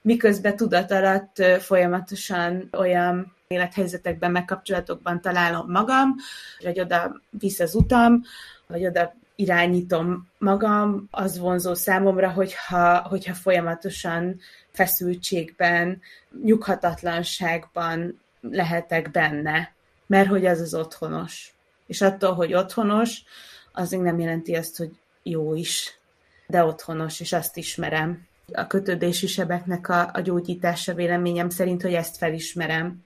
[0.06, 6.16] miközben tudat alatt folyamatosan olyan élethelyzetekben, megkapcsolatokban találom magam,
[6.60, 8.22] vagy oda visz az utam,
[8.68, 14.40] vagy oda irányítom magam, az vonzó számomra, hogyha, hogyha folyamatosan
[14.72, 16.02] feszültségben,
[16.44, 19.74] nyughatatlanságban lehetek benne,
[20.08, 21.54] mert hogy az az otthonos.
[21.88, 23.24] És attól, hogy otthonos,
[23.72, 24.92] az még nem jelenti azt, hogy
[25.24, 26.00] jó is,
[26.48, 32.18] de otthonos, és azt ismerem a kötődési sebeknek a, a gyógyítása véleményem szerint, hogy ezt
[32.18, 33.04] felismerem.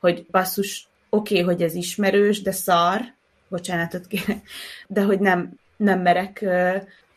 [0.00, 3.00] Hogy basszus, oké, okay, hogy ez ismerős, de szar,
[3.48, 4.48] bocsánatot kérek,
[4.86, 6.44] de hogy nem, nem merek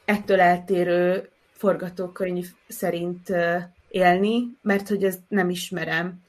[0.06, 3.34] ettől eltérő forgatókönyv szerint
[3.88, 6.24] élni, mert hogy ezt nem ismerem.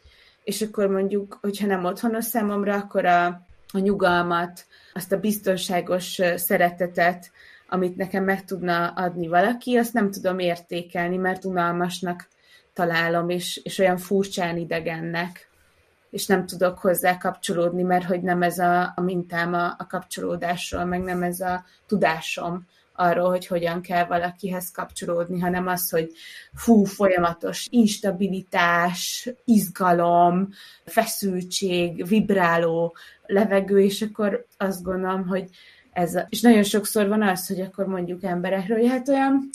[0.45, 3.27] És akkor mondjuk, hogyha nem otthonos számomra, akkor a,
[3.73, 7.31] a nyugalmat, azt a biztonságos szeretetet,
[7.69, 12.29] amit nekem meg tudna adni valaki, azt nem tudom értékelni, mert unalmasnak
[12.73, 15.51] találom, és, és olyan furcsán idegennek,
[16.11, 20.85] és nem tudok hozzá kapcsolódni, mert hogy nem ez a, a mintám a, a kapcsolódásról,
[20.85, 26.13] meg nem ez a tudásom arról, hogy hogyan kell valakihez kapcsolódni, hanem az, hogy
[26.55, 30.49] fú, folyamatos instabilitás, izgalom,
[30.85, 35.49] feszültség, vibráló levegő, és akkor azt gondolom, hogy
[35.97, 39.51] ez és nagyon sokszor van az, hogy akkor mondjuk emberekről, hogy hát olyan,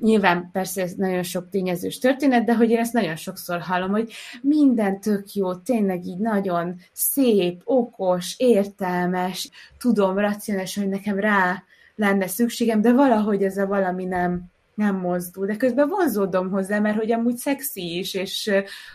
[0.00, 4.12] nyilván persze ez nagyon sok tényezős történet, de hogy én ezt nagyon sokszor hallom, hogy
[4.42, 11.62] minden tök jó, tényleg így nagyon szép, okos, értelmes, tudom, racionális, hogy nekem rá
[11.94, 14.42] lenne szükségem, de valahogy ez a valami nem,
[14.74, 18.50] nem mozdul, de közben vonzódom hozzá, mert hogy amúgy szexi is, és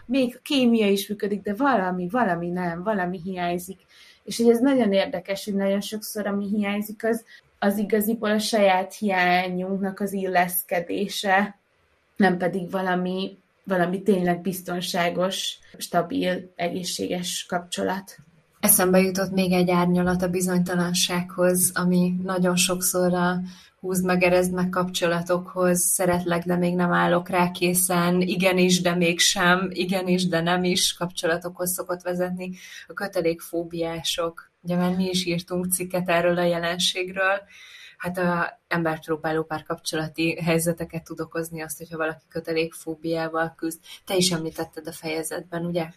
[0.06, 3.80] még kémia is működik, de valami, valami nem, valami hiányzik.
[4.24, 7.24] És hogy ez nagyon érdekes, hogy nagyon sokszor, ami hiányzik, az,
[7.60, 11.60] az igaziból a saját hiányunknak az illeszkedése,
[12.16, 18.18] nem pedig valami, valami tényleg biztonságos, stabil, egészséges kapcsolat.
[18.60, 23.40] Eszembe jutott még egy árnyalat a bizonytalansághoz, ami nagyon sokszor a
[23.82, 29.70] húzd meg, erezd meg kapcsolatokhoz, szeretlek, de még nem állok rá készen, igenis, de mégsem,
[29.72, 32.52] igenis, de nem is kapcsolatokhoz szokott vezetni.
[32.88, 37.41] A kötelékfóbiások, ugye már mi is írtunk cikket erről a jelenségről,
[37.98, 43.80] hát a embert próbáló párkapcsolati helyzeteket tud okozni azt, hogyha valaki kötelékfóbiával küzd.
[44.06, 45.88] Te is említetted a fejezetben, ugye?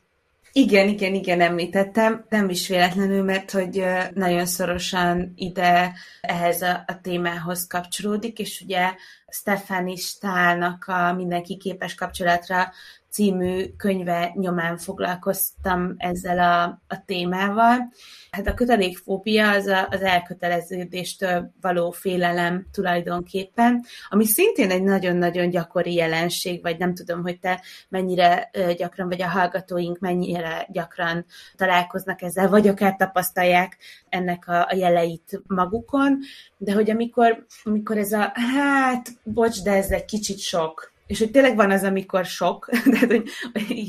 [0.56, 7.00] Igen, igen, igen, említettem, nem is véletlenül, mert hogy nagyon szorosan ide ehhez a, a
[7.00, 8.94] témához kapcsolódik, és ugye
[9.28, 12.72] Stefani Stálnak a Mindenki képes kapcsolatra
[13.14, 16.62] című könyve nyomán foglalkoztam ezzel a,
[16.94, 17.92] a témával.
[18.30, 25.94] Hát a kötelékfóbia az a, az elköteleződéstől való félelem tulajdonképpen, ami szintén egy nagyon-nagyon gyakori
[25.94, 31.24] jelenség, vagy nem tudom, hogy te mennyire gyakran, vagy a hallgatóink mennyire gyakran
[31.56, 33.76] találkoznak ezzel, vagy akár tapasztalják
[34.08, 36.18] ennek a, a jeleit magukon,
[36.56, 41.30] de hogy amikor, amikor ez a, hát, bocs, de ez egy kicsit sok, és hogy
[41.30, 43.28] tényleg van az, amikor sok, tehát hogy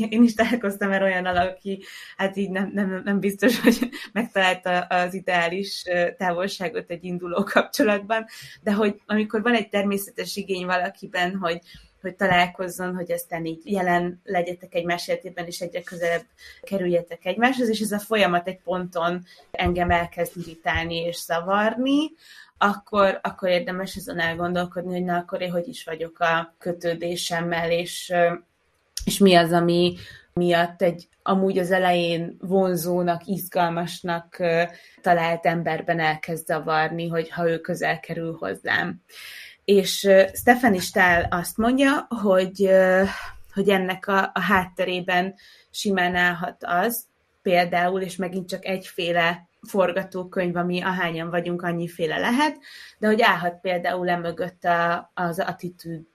[0.09, 1.83] én is találkoztam el olyan aki
[2.17, 5.83] hát így nem, nem, nem biztos, hogy megtalálta az ideális
[6.17, 8.25] távolságot egy induló kapcsolatban,
[8.61, 11.59] de hogy amikor van egy természetes igény valakiben, hogy,
[12.01, 16.25] hogy találkozzon, hogy aztán így jelen legyetek egymás életében, és egyre közelebb
[16.61, 22.11] kerüljetek egymáshoz, és ez a folyamat egy ponton engem elkezd irritálni és zavarni,
[22.57, 28.13] akkor, akkor érdemes ezen elgondolkodni, hogy na, akkor én hogy is vagyok a kötődésemmel, és,
[29.05, 29.95] és mi az, ami
[30.33, 34.37] miatt egy amúgy az elején vonzónak, izgalmasnak
[35.01, 39.01] talált emberben elkezd zavarni, hogy ha ő közel kerül hozzám.
[39.65, 42.69] És Stefan Stál azt mondja, hogy,
[43.53, 45.35] hogy ennek a, a hátterében
[45.69, 47.05] simán állhat az,
[47.41, 52.57] például, és megint csak egyféle forgatókönyv, ami ahányan vagyunk, annyiféle lehet,
[52.97, 56.07] de hogy állhat például e mögött a, az attitűd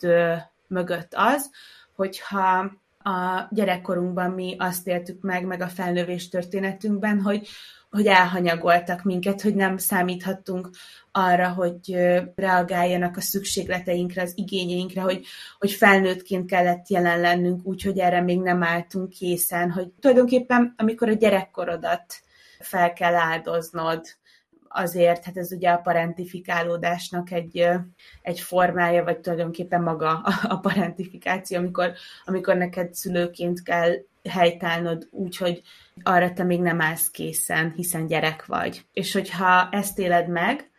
[0.66, 1.50] mögött az,
[1.96, 2.70] hogyha
[3.02, 7.48] a gyerekkorunkban mi azt éltük meg, meg a felnövés történetünkben, hogy,
[7.90, 10.70] hogy elhanyagoltak minket, hogy nem számíthattunk
[11.12, 11.96] arra, hogy
[12.34, 15.26] reagáljanak a szükségleteinkre, az igényeinkre, hogy,
[15.58, 21.12] hogy felnőttként kellett jelen lennünk, úgyhogy erre még nem álltunk készen, hogy tulajdonképpen amikor a
[21.12, 22.20] gyerekkorodat
[22.60, 24.06] fel kell áldoznod
[24.68, 27.68] azért, hát ez ugye a parentifikálódásnak egy,
[28.22, 30.10] egy formája, vagy tulajdonképpen maga
[30.48, 31.92] a parentifikáció, amikor,
[32.24, 33.92] amikor neked szülőként kell
[34.28, 35.62] helytállnod úgy, hogy
[36.02, 38.84] arra te még nem állsz készen, hiszen gyerek vagy.
[38.92, 40.70] És hogyha ezt éled meg,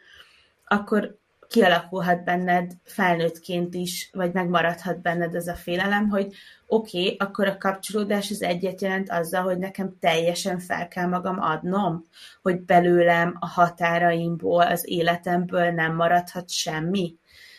[0.65, 1.19] akkor
[1.51, 6.33] kialakulhat benned felnőttként is, vagy megmaradhat benned ez a félelem, hogy
[6.67, 11.41] oké, okay, akkor a kapcsolódás az egyet jelent azzal, hogy nekem teljesen fel kell magam
[11.41, 12.05] adnom,
[12.41, 17.15] hogy belőlem a határaimból, az életemből nem maradhat semmi.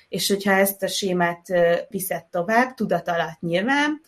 [0.08, 1.46] És hogyha ezt a sémát
[1.88, 4.00] viszed tovább, tudat alatt nyilván,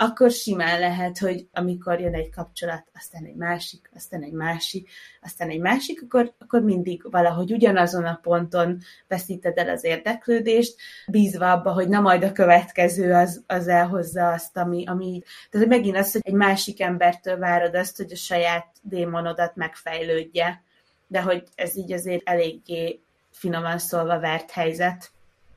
[0.00, 4.90] akkor simán lehet, hogy amikor jön egy kapcsolat, aztán egy másik, aztán egy másik,
[5.22, 11.52] aztán egy másik, akkor, akkor mindig valahogy ugyanazon a ponton veszíted el az érdeklődést, bízva
[11.52, 15.22] abba, hogy na majd a következő az, az elhozza azt, ami, ami...
[15.50, 20.62] Tehát megint az, hogy egy másik embertől várod azt, hogy a saját démonodat megfejlődje,
[21.06, 25.10] de hogy ez így azért eléggé finoman szólva vert helyzet.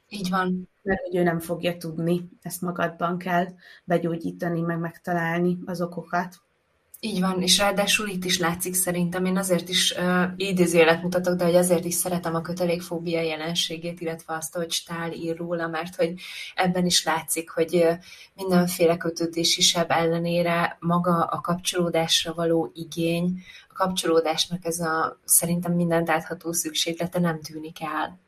[0.10, 3.48] Így van mert hogy ő nem fogja tudni, ezt magadban kell
[3.84, 6.42] begyógyítani, meg megtalálni az okokat.
[7.04, 11.46] Így van, és ráadásul itt is látszik szerintem, én azért is uh, idézőjelet mutatok, de
[11.46, 16.14] hogy azért is szeretem a kötelékfóbia jelenségét, illetve azt, hogy Stál ír róla, mert hogy
[16.56, 17.94] ebben is látszik, hogy uh,
[18.36, 26.10] mindenféle kötődési seb ellenére maga a kapcsolódásra való igény, a kapcsolódásnak ez a szerintem mindent
[26.10, 28.20] átható szükséglete nem tűnik el.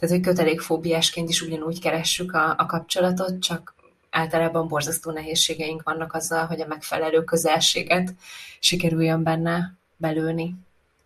[0.00, 3.74] Tehát, hogy kötelékfóbiásként is ugyanúgy keressük a, a kapcsolatot, csak
[4.10, 8.14] általában borzasztó nehézségeink vannak azzal, hogy a megfelelő közelséget
[8.60, 10.54] sikerüljön benne belőni.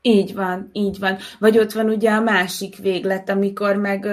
[0.02, 1.16] Így van, így van.
[1.38, 4.07] Vagy ott van ugye a másik véglet, amikor meg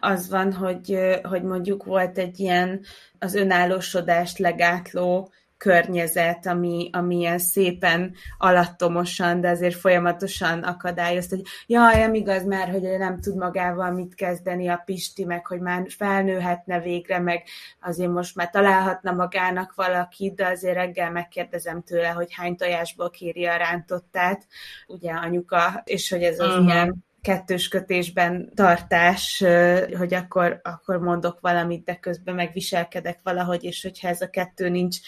[0.00, 2.80] az van, hogy, hogy mondjuk volt egy ilyen
[3.18, 11.98] az önállósodást legátló környezet, ami, ami ilyen szépen alattomosan, de azért folyamatosan akadályozta, hogy jaj,
[11.98, 16.80] nem igaz már, hogy nem tud magával mit kezdeni a Pisti, meg hogy már felnőhetne
[16.80, 17.42] végre, meg
[17.80, 23.46] azért most már találhatna magának valaki, de azért reggel megkérdezem tőle, hogy hány tojásból kéri
[23.46, 24.46] a rántottát,
[24.86, 26.64] ugye anyuka, és hogy ez az uh-huh.
[26.64, 29.44] ilyen kettős kötésben tartás,
[29.98, 34.98] hogy akkor, akkor mondok valamit, de közben megviselkedek valahogy, és hogyha ez a kettő nincs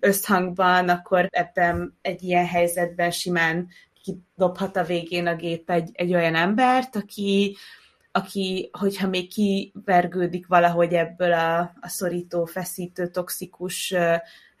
[0.00, 3.68] összhangban, akkor ebben egy ilyen helyzetben simán
[4.02, 7.56] kidobhat a végén a gép egy, egy olyan embert, aki,
[8.12, 13.94] aki, hogyha még kivergődik valahogy ebből a, a szorító, feszítő, toxikus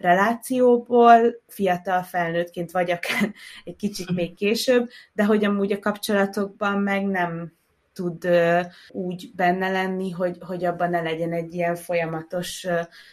[0.02, 3.32] relációból, fiatal felnőttként, vagy akár
[3.64, 7.52] egy kicsit még később, de hogy amúgy a kapcsolatokban meg nem
[7.92, 8.28] tud
[8.90, 12.66] úgy benne lenni, hogy, hogy abban ne legyen egy ilyen folyamatos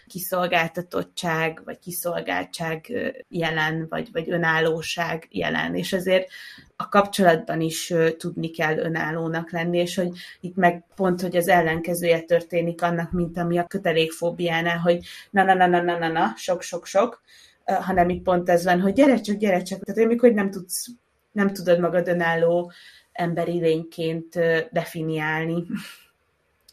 [0.08, 2.92] kiszolgáltatottság, vagy kiszolgáltság
[3.30, 5.76] jelen, vagy, vagy önállóság jelen.
[5.76, 6.30] És ezért
[6.76, 12.22] a kapcsolatban is tudni kell önállónak lenni, és hogy itt meg pont, hogy az ellenkezője
[12.22, 16.62] történik annak, mint ami a kötelékfóbiánál, hogy na na na na na na na, sok
[16.62, 17.22] sok sok,
[17.66, 19.84] hanem itt pont ez van, hogy gyere csak, gyere csak.
[19.84, 20.88] Tehát amikor nem tudsz,
[21.32, 22.72] nem tudod magad önálló
[23.20, 24.40] emberi lényként
[24.72, 25.66] definiálni,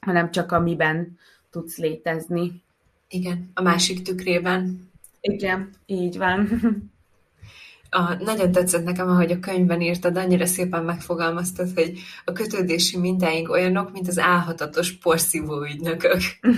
[0.00, 1.18] hanem csak amiben
[1.50, 2.62] tudsz létezni.
[3.08, 4.90] Igen, a másik tükrében.
[5.20, 6.48] Igen, így van.
[7.90, 13.50] A, nagyon tetszett nekem, ahogy a könyvben írtad, annyira szépen megfogalmaztad, hogy a kötődési mintáink
[13.50, 16.20] olyanok, mint az álhatatos porszívó ügynökök.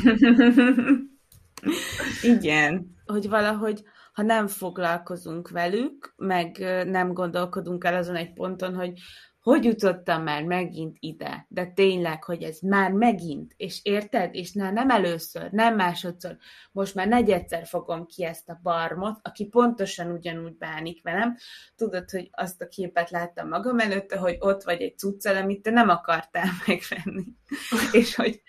[2.22, 3.84] Igen, hogy valahogy
[4.18, 8.93] ha nem foglalkozunk velük, meg nem gondolkodunk el azon egy ponton, hogy
[9.49, 11.46] hogy jutottam már megint ide?
[11.49, 14.34] De tényleg, hogy ez már megint, és érted?
[14.34, 16.36] És na, nem először, nem másodszor,
[16.72, 21.36] most már negyedszer fogom ki ezt a barmot, aki pontosan ugyanúgy bánik velem.
[21.76, 25.70] Tudod, hogy azt a képet láttam magam előtte, hogy ott vagy egy cuccal, amit te
[25.70, 27.24] nem akartál megvenni.
[27.92, 28.42] és hogy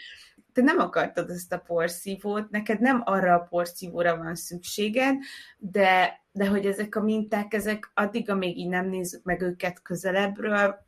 [0.53, 5.15] te nem akartad ezt a porszívót, neked nem arra a porszívóra van szükséged,
[5.57, 10.87] de, de hogy ezek a minták, ezek addig, amíg így nem nézzük meg őket közelebbről,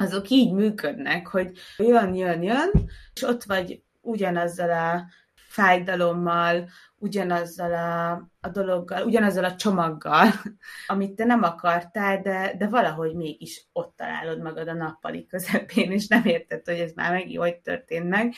[0.00, 2.70] azok így működnek, hogy jön, jön, jön,
[3.14, 10.28] és ott vagy ugyanazzal a fájdalommal, ugyanazzal a, a dologgal, ugyanazzal a csomaggal,
[10.86, 16.06] amit te nem akartál, de, de valahogy mégis ott találod magad a nappali közepén, és
[16.06, 18.34] nem érted, hogy ez már megint hogy történt meg,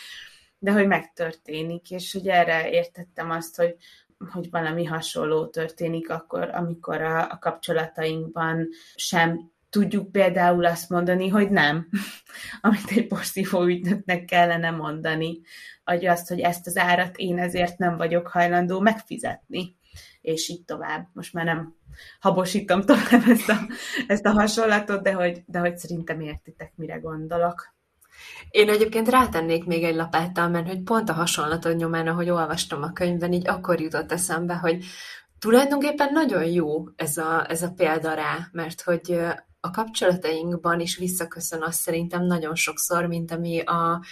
[0.59, 3.77] de hogy megtörténik, és hogy erre értettem azt, hogy,
[4.33, 11.51] hogy valami hasonló történik akkor, amikor a, a kapcsolatainkban sem tudjuk például azt mondani, hogy
[11.51, 11.89] nem,
[12.61, 15.41] amit egy porszívó ügynöknek kellene mondani,
[15.85, 19.77] vagy azt, hogy ezt az árat én ezért nem vagyok hajlandó megfizetni,
[20.21, 21.09] és így tovább.
[21.13, 21.75] Most már nem
[22.21, 23.57] habosítom tovább ezt a,
[24.07, 27.75] ezt a hasonlatot, de hogy, de hogy szerintem értitek, mire gondolok.
[28.51, 32.93] Én egyébként rátennék még egy lapáttal, mert hogy pont a hasonlatod nyomán, ahogy olvastam a
[32.93, 34.85] könyvben, így akkor jutott eszembe, hogy
[35.39, 39.19] tulajdonképpen nagyon jó ez a, ez a példa rá, mert hogy
[39.65, 44.03] a kapcsolatainkban is visszaköszön az szerintem nagyon sokszor, mint ami a,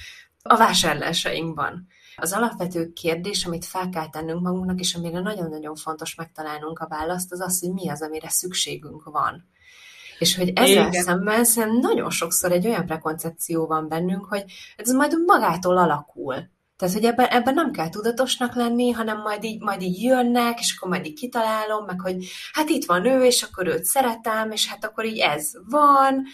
[0.42, 1.86] a vásárlásainkban.
[2.16, 7.32] Az alapvető kérdés, amit fel kell tennünk magunknak, és amire nagyon-nagyon fontos megtalálnunk a választ,
[7.32, 9.48] az az, hogy mi az, amire szükségünk van.
[10.18, 11.02] És hogy ezzel Igen.
[11.02, 14.44] szemben szerintem nagyon sokszor egy olyan prekoncepció van bennünk, hogy
[14.76, 16.34] ez majd magától alakul.
[16.80, 20.74] Tehát, hogy ebben, ebben nem kell tudatosnak lenni, hanem majd így, majd így jönnek, és
[20.76, 24.68] akkor majd így kitalálom, meg hogy hát itt van ő, és akkor őt szeretem, és
[24.68, 26.24] hát akkor így ez van.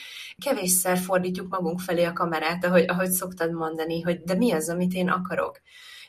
[0.44, 4.92] Kevésszer fordítjuk magunk felé a kamerát, ahogy, ahogy szoktad mondani, hogy de mi az, amit
[4.92, 5.60] én akarok.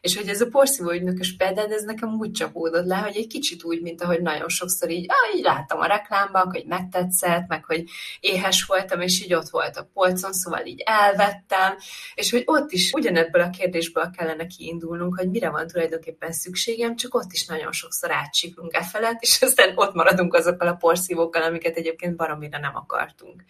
[0.08, 3.64] És hogy ez a porszívó ügynökös példád, ez nekem úgy csapódott le, hogy egy kicsit
[3.64, 7.84] úgy, mint ahogy nagyon sokszor így, ah, így láttam a reklámban, hogy megtetszett, meg hogy
[8.20, 11.76] éhes voltam, és így ott volt a polcon, szóval így elvettem,
[12.16, 17.16] és hogy ott is ugyanebből a kérdésből kellene kiindulnunk, hogy mire van tulajdonképpen szükségem, csak
[17.16, 21.78] ott is nagyon sokszor átsiklunk e felett, és aztán ott maradunk azokkal a porszívókkal, amiket
[21.78, 23.44] egyébként baromira nem akartunk.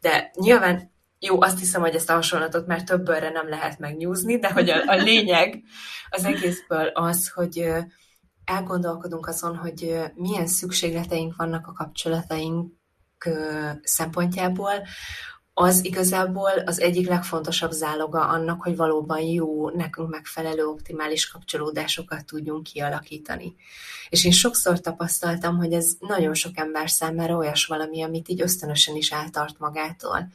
[0.00, 4.52] De nyilván jó, azt hiszem, hogy ezt a hasonlatot már többőre nem lehet megnyúzni, de
[4.52, 5.62] hogy a, a lényeg
[6.10, 7.68] az egészből az, hogy
[8.44, 12.72] elgondolkodunk azon, hogy milyen szükségleteink vannak a kapcsolataink
[13.82, 14.72] szempontjából,
[15.54, 22.62] az igazából az egyik legfontosabb záloga annak, hogy valóban jó, nekünk megfelelő optimális kapcsolódásokat tudjunk
[22.62, 23.54] kialakítani.
[24.08, 28.96] És én sokszor tapasztaltam, hogy ez nagyon sok ember számára olyas valami, amit így ösztönösen
[28.96, 30.28] is eltart magától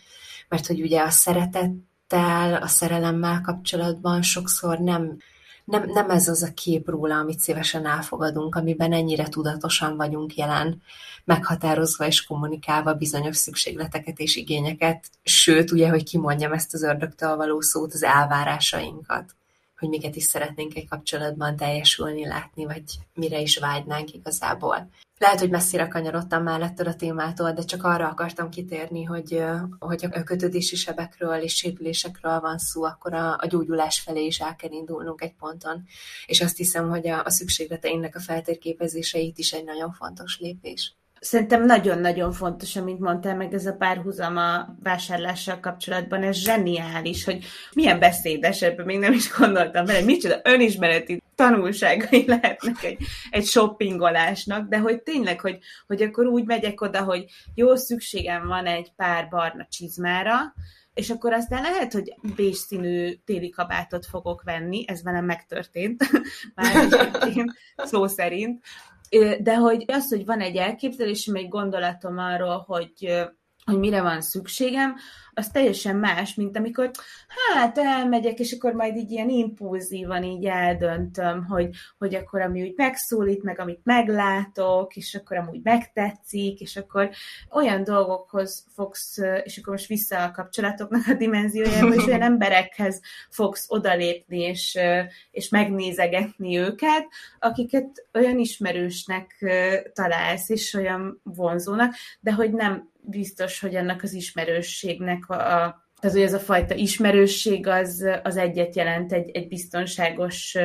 [0.49, 5.17] mert hogy ugye a szeretettel, a szerelemmel kapcsolatban sokszor nem,
[5.63, 10.81] nem, nem ez az a kép róla, amit szívesen elfogadunk, amiben ennyire tudatosan vagyunk jelen,
[11.23, 17.61] meghatározva és kommunikálva bizonyos szükségleteket és igényeket, sőt, ugye, hogy kimondjam ezt az ördögtől való
[17.61, 19.35] szót, az elvárásainkat
[19.79, 22.83] hogy miket is szeretnénk egy kapcsolatban teljesülni, látni, vagy
[23.13, 24.89] mire is vágynánk igazából.
[25.17, 29.43] Lehet, hogy messzire kanyarodtam már ettől a témától, de csak arra akartam kitérni, hogy,
[29.79, 34.55] hogy a kötődési sebekről és sérülésekről van szó, akkor a, a gyógyulás felé is el
[34.55, 35.83] kell indulnunk egy ponton.
[36.25, 40.95] És azt hiszem, hogy a, a szükségleteinknek a feltérképezéseit is egy nagyon fontos lépés.
[41.19, 47.45] Szerintem nagyon-nagyon fontos, amit mondtál, meg ez a párhuzam a vásárlással kapcsolatban, ez zseniális, hogy
[47.73, 52.97] milyen beszédes, ebben még nem is gondoltam bele, micsoda önismereti tanulságai lehetnek egy,
[53.29, 55.57] egy shoppingolásnak, de hogy tényleg, hogy,
[55.87, 60.53] hogy akkor úgy megyek oda, hogy jó szükségem van egy pár barna csizmára,
[60.93, 66.03] és akkor aztán lehet, hogy bés színű téli kabátot fogok venni, ez velem megtörtént,
[66.55, 66.87] már
[67.77, 68.63] szó szerint,
[69.39, 73.25] de hogy az, hogy van egy elképzelésem, egy gondolatom arról, hogy
[73.65, 74.95] hogy mire van szükségem,
[75.37, 76.91] az teljesen más, mint amikor
[77.53, 82.73] hát elmegyek, és akkor majd így ilyen impulzívan így eldöntöm, hogy, hogy akkor ami úgy
[82.75, 87.09] megszólít, meg amit meglátok, és akkor amúgy megtetszik, és akkor
[87.51, 93.65] olyan dolgokhoz fogsz, és akkor most vissza a kapcsolatoknak a dimenziójába, és olyan emberekhez fogsz
[93.69, 94.77] odalépni, és,
[95.31, 97.07] és megnézegetni őket,
[97.39, 99.45] akiket olyan ismerősnek
[99.93, 106.25] találsz, és olyan vonzónak, de hogy nem biztos, hogy ennek az ismerősségnek a, tehát, hogy
[106.25, 110.57] ez a fajta ismerősség az, az egyet jelent egy, egy biztonságos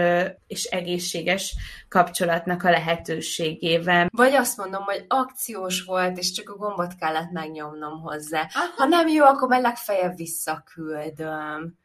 [0.47, 1.57] és egészséges
[1.88, 4.09] kapcsolatnak a lehetőségével.
[4.16, 8.41] Vagy azt mondom, hogy akciós volt, és csak a gombot kellett megnyomnom hozzá.
[8.41, 8.64] Aha.
[8.76, 11.78] Ha nem jó, akkor meg legfeljebb visszaküldöm.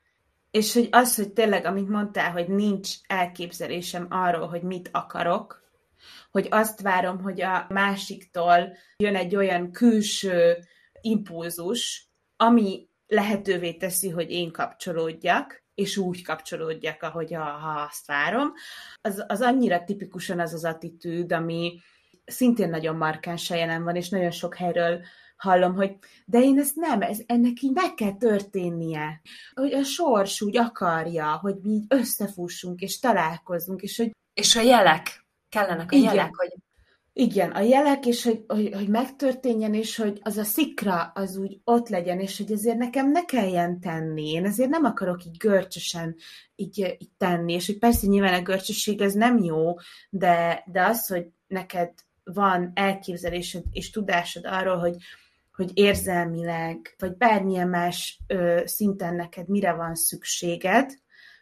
[0.51, 5.63] És hogy az, hogy tényleg, amit mondtál, hogy nincs elképzelésem arról, hogy mit akarok,
[6.31, 10.57] hogy azt várom, hogy a másiktól jön egy olyan külső
[11.01, 18.53] impulzus, ami lehetővé teszi, hogy én kapcsolódjak, és úgy kapcsolódjak, ahogy a, ha azt várom.
[19.01, 21.79] Az, az annyira tipikusan az az attitűd, ami
[22.25, 25.01] szintén nagyon markánsan jelen van, és nagyon sok helyről
[25.37, 25.95] hallom, hogy
[26.25, 29.21] de én ezt nem, ez, ennek így meg kell történnie.
[29.53, 34.11] Hogy a sors úgy akarja, hogy mi így összefussunk, és találkozzunk, és hogy...
[34.33, 36.13] És a jelek kellenek a Igen.
[36.13, 36.53] jelek, hogy
[37.17, 41.59] igen, a jelek, és hogy, hogy, hogy megtörténjen, és hogy az a szikra az úgy
[41.63, 44.31] ott legyen, és hogy ezért nekem ne kelljen tenni.
[44.31, 46.15] Én ezért nem akarok így görcsösen
[46.55, 49.73] így, így tenni, és hogy persze nyilván a görcsösség ez nem jó,
[50.09, 51.91] de, de az, hogy neked
[52.23, 54.95] van elképzelésed és tudásod arról, hogy,
[55.55, 60.91] hogy érzelmileg, vagy bármilyen más ö, szinten neked mire van szükséged,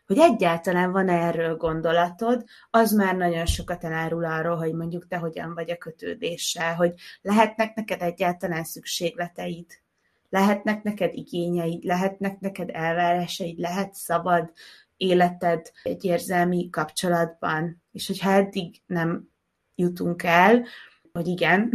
[0.05, 5.53] hogy egyáltalán van erről gondolatod, az már nagyon sokat elárul arról, hogy mondjuk te hogyan
[5.53, 9.65] vagy a kötődéssel, hogy lehetnek neked egyáltalán szükségleteid,
[10.29, 14.51] lehetnek neked igényeid, lehetnek neked elvárásaid, lehet szabad
[14.97, 19.29] életed egy érzelmi kapcsolatban, és hogyha eddig nem
[19.75, 20.65] jutunk el,
[21.11, 21.73] hogy igen,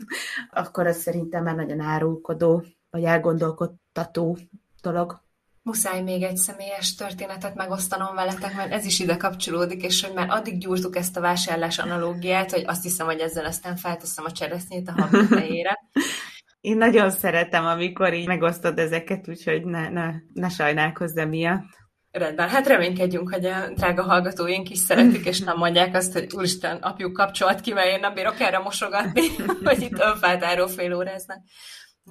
[0.50, 4.38] akkor az szerintem már nagyon árulkodó, vagy elgondolkodtató
[4.82, 5.24] dolog.
[5.66, 10.30] Muszáj még egy személyes történetet megosztanom veletek, mert ez is ide kapcsolódik, és hogy már
[10.30, 14.88] addig gyúrtuk ezt a vásárlás analógiát, hogy azt hiszem, hogy ezzel aztán felteszem a cseresznyét
[14.88, 15.78] a habitejére.
[16.60, 21.68] Én nagyon szeretem, amikor így megosztod ezeket, úgyhogy ne, ne, ne sajnálkozz emiatt.
[22.10, 26.76] Rendben, hát reménykedjünk, hogy a drága hallgatóink is szeretik, és nem mondják azt, hogy úristen,
[26.76, 29.22] apjuk kapcsolat ki, mert én nem bírok erre mosogatni,
[29.64, 31.38] hogy itt önfeltáró fél óráznak.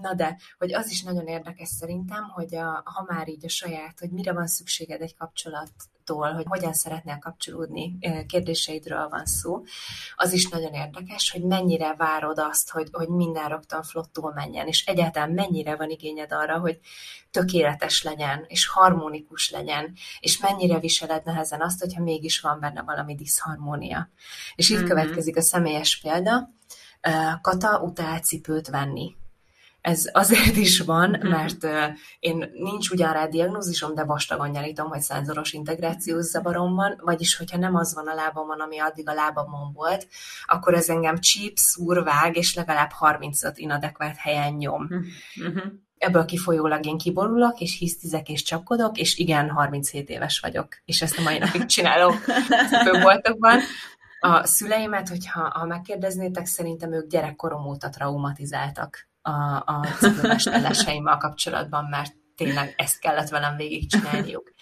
[0.01, 3.99] Na de, hogy az is nagyon érdekes szerintem, hogy a, ha már így a saját,
[3.99, 9.63] hogy mire van szükséged egy kapcsolattól, hogy hogyan szeretnél kapcsolódni, kérdéseidről van szó,
[10.15, 14.85] az is nagyon érdekes, hogy mennyire várod azt, hogy, hogy minden rögtön flottul menjen, és
[14.85, 16.79] egyáltalán mennyire van igényed arra, hogy
[17.31, 23.15] tökéletes legyen, és harmonikus legyen, és mennyire viseled nehezen azt, hogyha mégis van benne valami
[23.15, 24.09] diszharmónia.
[24.55, 24.87] És itt mm-hmm.
[24.87, 26.49] következik a személyes példa,
[27.41, 29.15] Kata utál cipőt venni
[29.85, 31.27] ez azért is van, mhm.
[31.27, 31.67] mert
[32.19, 37.57] én nincs ugyan rá diagnózisom, de vastagon nyarítom, hogy szenzoros integrációs zavarom van, vagyis hogyha
[37.57, 40.07] nem az van a lábamon, ami addig a lábamon volt,
[40.45, 44.87] akkor ez engem csíp, szúr, vág, és legalább 35 inadekvát helyen nyom.
[45.35, 45.63] Uh-huh.
[45.97, 51.17] Ebből kifolyólag én kiborulok, és hisztizek, és csapkodok, és igen, 37 éves vagyok, és ezt
[51.17, 52.15] a mai napig csinálom
[52.85, 53.59] főboltokban.
[54.19, 62.13] A szüleimet, hogyha ha megkérdeznétek, szerintem ők gyerekkorom óta traumatizáltak a, a cipőmesterleseimmal kapcsolatban, mert
[62.35, 64.53] tényleg ezt kellett velem végigcsinálniuk.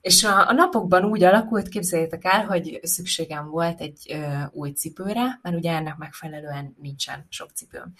[0.00, 5.38] És a, a napokban úgy alakult, képzeljétek el, hogy szükségem volt egy ö, új cipőre,
[5.42, 7.92] mert ugye ennek megfelelően nincsen sok cipőm.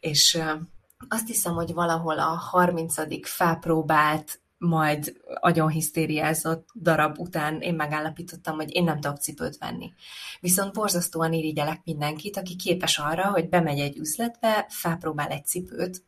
[0.00, 0.52] És ö,
[1.08, 3.28] azt hiszem, hogy valahol a 30.
[3.28, 9.92] felpróbált majd agyon hisztériázott darab után én megállapítottam, hogy én nem tudok cipőt venni.
[10.40, 16.02] Viszont borzasztóan irigyelek mindenkit, aki képes arra, hogy bemegy egy üzletbe, felpróbál egy cipőt,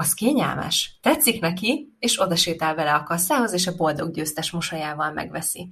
[0.00, 5.12] az kényelmes, tetszik neki, és oda sétál vele a kasszához, és a boldog győztes mosolyával
[5.12, 5.68] megveszi.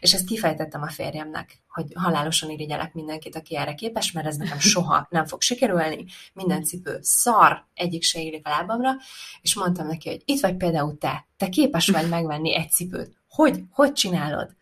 [0.00, 4.58] És ezt kifejtettem a férjemnek, hogy halálosan irigyelek mindenkit, aki erre képes, mert ez nekem
[4.74, 8.96] soha nem fog sikerülni, minden cipő szar, egyik se érik a lábamra,
[9.40, 13.16] és mondtam neki, hogy itt vagy például te, te képes vagy megvenni egy cipőt.
[13.28, 13.62] Hogy?
[13.70, 14.56] Hogy csinálod?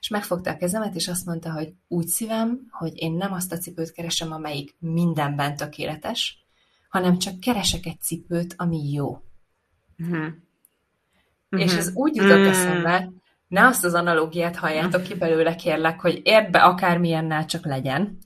[0.00, 3.58] És megfogta a kezemet, és azt mondta, hogy úgy szívem, hogy én nem azt a
[3.58, 6.39] cipőt keresem, amelyik mindenben tökéletes,
[6.90, 9.22] hanem csak keresek egy cipőt, ami jó.
[9.98, 10.26] Uh-huh.
[11.48, 12.48] És ez úgy jutott uh-huh.
[12.48, 13.10] eszembe,
[13.48, 18.18] ne azt az analógiát halljátok ki belőle, kérlek, hogy érd be akármilyennel csak legyen,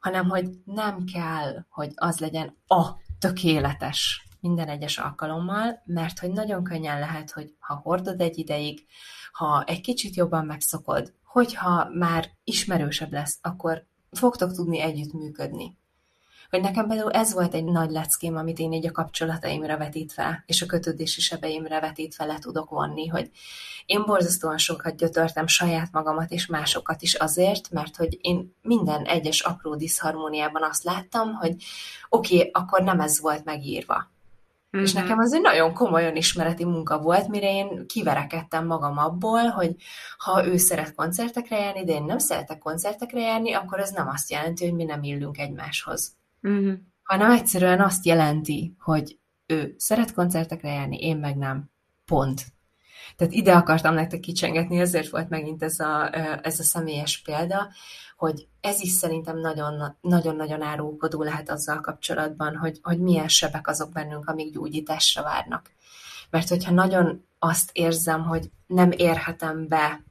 [0.00, 2.84] hanem hogy nem kell, hogy az legyen a
[3.18, 8.86] tökéletes minden egyes alkalommal, mert hogy nagyon könnyen lehet, hogy ha hordod egy ideig,
[9.32, 15.76] ha egy kicsit jobban megszokod, hogyha már ismerősebb lesz, akkor fogtok tudni együttműködni.
[16.50, 20.62] Hogy nekem például ez volt egy nagy leckém, amit én így a kapcsolataimra vetítve, és
[20.62, 23.30] a kötődési sebeimre vetítve le tudok vonni, hogy
[23.86, 29.40] én borzasztóan sokat gyötörtem saját magamat és másokat is azért, mert hogy én minden egyes
[29.40, 31.54] apró diszharmóniában azt láttam, hogy
[32.08, 34.10] oké, okay, akkor nem ez volt megírva
[34.76, 34.86] Mm-hmm.
[34.86, 39.76] És nekem az egy nagyon komolyan ismereti munka volt, mire én kiverekedtem magam abból, hogy
[40.18, 44.30] ha ő szeret koncertekre járni, de én nem szeretek koncertekre járni, akkor ez nem azt
[44.30, 46.17] jelenti, hogy mi nem illünk egymáshoz.
[46.48, 46.74] Mm-hmm.
[47.02, 51.70] Hanem egyszerűen azt jelenti, hogy ő szeret koncertekre járni, én meg nem.
[52.04, 52.46] Pont.
[53.16, 56.14] Tehát ide akartam nektek kicsengetni, ezért volt megint ez a,
[56.44, 57.68] ez a személyes példa,
[58.16, 59.38] hogy ez is szerintem
[60.00, 65.70] nagyon-nagyon árulkodó lehet azzal kapcsolatban, hogy, hogy milyen sebek azok bennünk, amik gyógyításra várnak.
[66.30, 70.04] Mert hogyha nagyon azt érzem, hogy nem érhetem be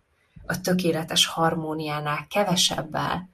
[0.45, 3.30] a tökéletes harmóniánál kevesebbel,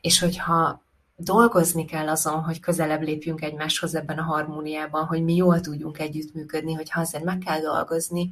[0.00, 0.82] és hogyha
[1.16, 6.72] dolgozni kell azon, hogy közelebb lépjünk egymáshoz ebben a harmóniában, hogy mi jól tudjunk együttműködni,
[6.72, 8.30] hogyha azért meg kell dolgozni,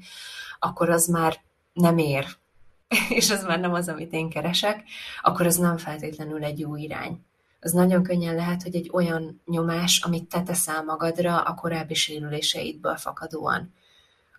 [0.59, 1.41] akkor az már
[1.73, 2.27] nem ér
[3.19, 4.83] és az már nem az, amit én keresek,
[5.23, 7.25] akkor az nem feltétlenül egy jó irány.
[7.61, 12.97] Az nagyon könnyen lehet, hogy egy olyan nyomás, amit te teszel magadra a korábbi sérüléseidből
[12.97, 13.75] fakadóan.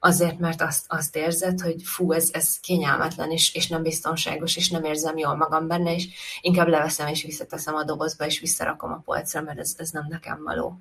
[0.05, 4.69] Azért, mert azt, azt érzed, hogy fú, ez, ez kényelmetlen, és, és nem biztonságos, és
[4.69, 6.07] nem érzem jól magam benne, és
[6.41, 10.43] inkább leveszem, és visszateszem a dobozba, és visszarakom a polcra, mert ez, ez nem nekem
[10.43, 10.79] való.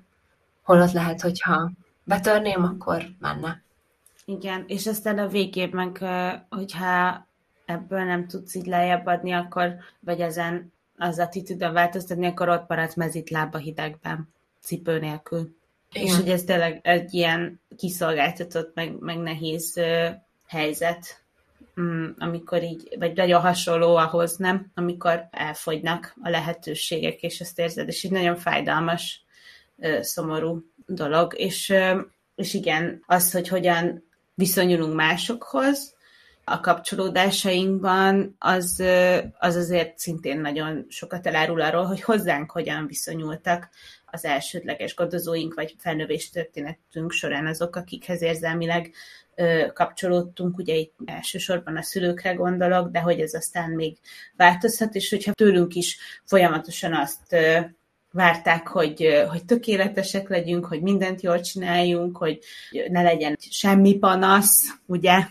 [0.63, 1.71] Holott lehet, hogyha
[2.03, 3.61] betörném, akkor menne.
[4.25, 6.03] Igen, és aztán a végén meg,
[6.49, 7.27] hogyha
[7.65, 12.95] ebből nem tudsz így lejjebb adni, akkor, vagy ezen az attitűdön változtatni, akkor ott maradsz
[12.95, 15.55] mezit lába hidegben, cipő nélkül.
[15.95, 16.07] Igen.
[16.07, 20.09] És hogy ez tényleg egy ilyen kiszolgáltatott, meg, meg nehéz uh,
[20.47, 21.23] helyzet,
[21.75, 24.71] um, amikor így, vagy nagyon hasonló ahhoz, nem?
[24.73, 29.23] Amikor elfogynak a lehetőségek, és ezt érzed, és így nagyon fájdalmas,
[29.75, 31.33] uh, szomorú dolog.
[31.37, 32.01] És, uh,
[32.35, 35.95] és igen, az, hogy hogyan viszonyulunk másokhoz,
[36.47, 38.83] a kapcsolódásainkban, az,
[39.39, 43.69] az azért szintén nagyon sokat elárul arról, hogy hozzánk hogyan viszonyultak
[44.15, 48.91] az elsődleges gondozóink, vagy felnövés történetünk során azok, akikhez érzelmileg
[49.73, 53.97] kapcsolódtunk, ugye itt elsősorban a szülőkre gondolok, de hogy ez aztán még
[54.37, 57.35] változhat, és hogyha tőlünk is folyamatosan azt
[58.11, 62.39] várták, hogy, hogy tökéletesek legyünk, hogy mindent jól csináljunk, hogy
[62.89, 65.27] ne legyen semmi panasz, ugye,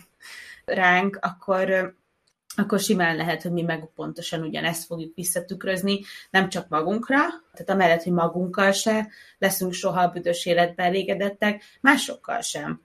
[0.65, 1.95] ránk, akkor,
[2.55, 5.99] akkor simán lehet, hogy mi meg pontosan ugyanezt fogjuk visszatükrözni,
[6.29, 7.17] nem csak magunkra,
[7.53, 12.81] tehát amellett, hogy magunkkal se leszünk soha a büdös életben elégedettek, másokkal sem.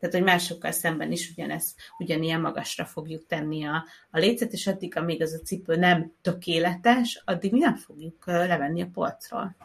[0.00, 4.96] Tehát, hogy másokkal szemben is ugyanezt, ugyanilyen magasra fogjuk tenni a, a lécet, és addig,
[4.96, 9.56] amíg az a cipő nem tökéletes, addig mi nem fogjuk levenni a polcról.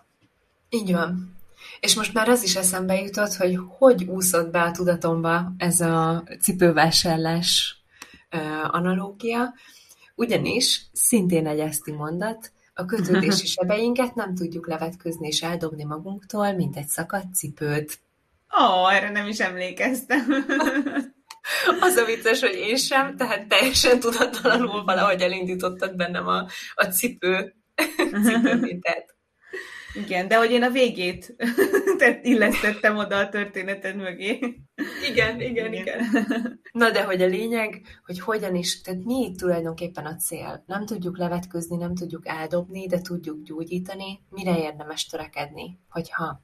[0.70, 1.40] Így van.
[1.80, 6.24] És most már az is eszembe jutott, hogy hogy úszott be a tudatomba ez a
[6.40, 7.81] cipővásárlás
[8.68, 9.54] analógia,
[10.16, 16.78] ugyanis szintén egy eszti mondat, a kötődési sebeinket nem tudjuk levetközni és eldobni magunktól, mint
[16.78, 18.00] egy szakadt cipőt.
[18.62, 20.20] Ó, oh, erre nem is emlékeztem.
[21.80, 27.56] Az a vicces, hogy én sem, tehát teljesen tudatlanul valahogy elindítottad bennem a, a cipő,
[28.24, 29.16] cipőmintet.
[29.94, 31.36] Igen, de hogy én a végét
[32.22, 34.40] illesztettem oda a történeted mögé.
[35.10, 36.00] Igen, igen, igen, igen.
[36.72, 40.64] Na de hogy a lényeg, hogy hogyan is, tehát mi itt tulajdonképpen a cél?
[40.68, 44.20] Nem tudjuk levetközni, nem tudjuk eldobni, de tudjuk gyógyítani.
[44.30, 46.42] Mire érdemes törekedni, hogyha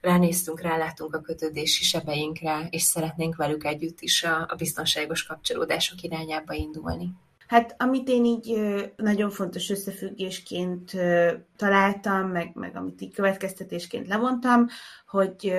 [0.00, 6.54] ránéztünk, rálátunk a kötődési sebeinkre, és szeretnénk velük együtt is a, a biztonságos kapcsolódások irányába
[6.54, 7.12] indulni.
[7.46, 8.60] Hát amit én így
[8.96, 10.92] nagyon fontos összefüggésként
[11.56, 14.66] találtam, meg, meg amit így következtetésként levontam,
[15.06, 15.52] hogy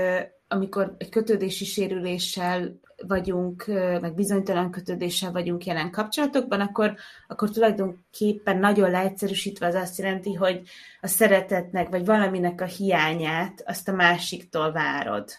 [0.48, 3.66] amikor egy kötődési sérüléssel vagyunk,
[4.02, 6.96] meg bizonytalan kötődéssel vagyunk jelen kapcsolatokban, akkor,
[7.28, 10.62] akkor tulajdonképpen nagyon leegyszerűsítve az azt jelenti, hogy
[11.02, 15.32] a szeretetnek, vagy valaminek a hiányát azt a másiktól várod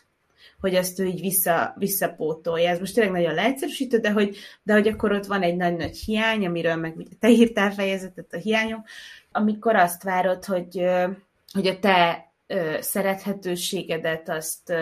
[0.64, 2.68] hogy azt ő így vissza, visszapótolja.
[2.70, 6.46] Ez most tényleg nagyon leegyszerűsítő, de hogy, de hogy akkor ott van egy nagy-nagy hiány,
[6.46, 8.84] amiről meg ugye te írtál fejezetet a hiányom,
[9.32, 10.84] amikor azt várod, hogy,
[11.52, 12.32] hogy a te
[12.80, 14.72] szerethetőségedet azt,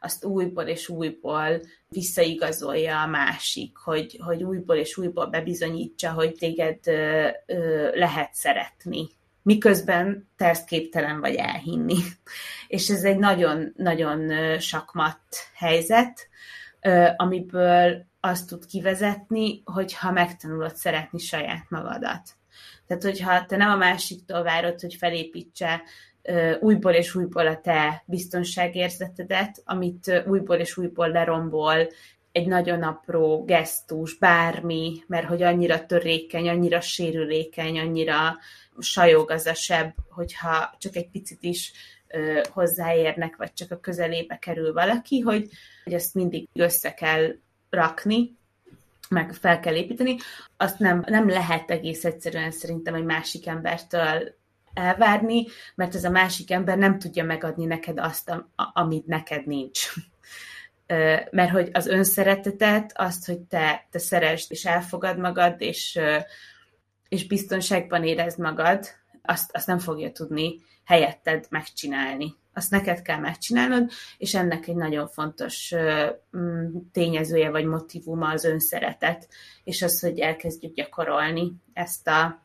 [0.00, 6.78] azt újból és újból visszaigazolja a másik, hogy, hogy újból és újból bebizonyítsa, hogy téged
[7.94, 9.08] lehet szeretni
[9.42, 11.96] miközben te ezt képtelen vagy elhinni.
[12.66, 15.20] És ez egy nagyon-nagyon sakmat
[15.54, 16.28] helyzet,
[17.16, 22.30] amiből azt tud kivezetni, hogyha megtanulod szeretni saját magadat.
[22.86, 25.82] Tehát, hogyha te nem a másiktól várod, hogy felépítse
[26.60, 31.86] újból és újból a te biztonságérzetedet, amit újból és újból lerombol
[32.32, 38.38] egy nagyon apró gesztus, bármi, mert hogy annyira törékeny, annyira sérülékeny, annyira
[38.78, 41.72] sajog az a seb, hogyha csak egy picit is
[42.08, 45.48] ö, hozzáérnek, vagy csak a közelébe kerül valaki, hogy,
[45.84, 47.34] hogy ezt mindig össze kell
[47.70, 48.36] rakni,
[49.08, 50.16] meg fel kell építeni,
[50.56, 54.34] azt nem, nem lehet egész egyszerűen szerintem egy másik embertől
[54.74, 59.92] elvárni, mert ez a másik ember nem tudja megadni neked azt, amit neked nincs.
[61.30, 66.00] Mert hogy az önszeretetet, azt, hogy te, te szeresd és elfogad magad, és
[67.12, 68.86] és biztonságban érezd magad,
[69.22, 72.34] azt, azt nem fogja tudni helyetted megcsinálni.
[72.52, 75.74] Azt neked kell megcsinálnod, és ennek egy nagyon fontos
[76.36, 79.28] mm, tényezője vagy motivuma az önszeretet,
[79.64, 82.42] és az, hogy elkezdjük gyakorolni ezt a,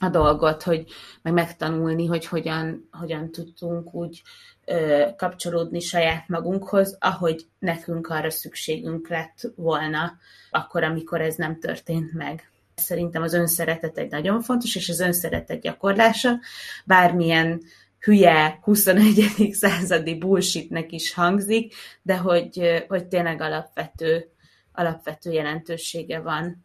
[0.00, 0.84] a dolgot, hogy
[1.22, 4.22] meg megtanulni, hogy hogyan, hogyan tudtunk úgy
[4.64, 10.12] ö, kapcsolódni saját magunkhoz, ahogy nekünk arra szükségünk lett volna,
[10.50, 12.50] akkor, amikor ez nem történt meg.
[12.74, 16.38] Szerintem az önszeretet egy nagyon fontos, és az önszeretet gyakorlása,
[16.84, 17.62] bármilyen
[18.04, 19.30] hülye 21.
[19.52, 24.28] századi bullshitnek is hangzik, de hogy, hogy tényleg alapvető,
[24.72, 26.62] alapvető jelentősége van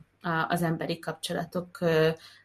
[0.48, 1.80] az emberi kapcsolatok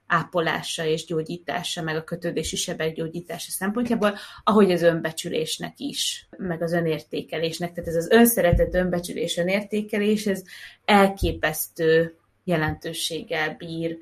[0.07, 6.73] ápolása és gyógyítása, meg a kötődési sebek gyógyítása szempontjából, ahogy az önbecsülésnek is, meg az
[6.73, 7.73] önértékelésnek.
[7.73, 10.43] Tehát ez az önszeretet, önbecsülés, önértékelés, ez
[10.85, 13.99] elképesztő jelentőséggel bír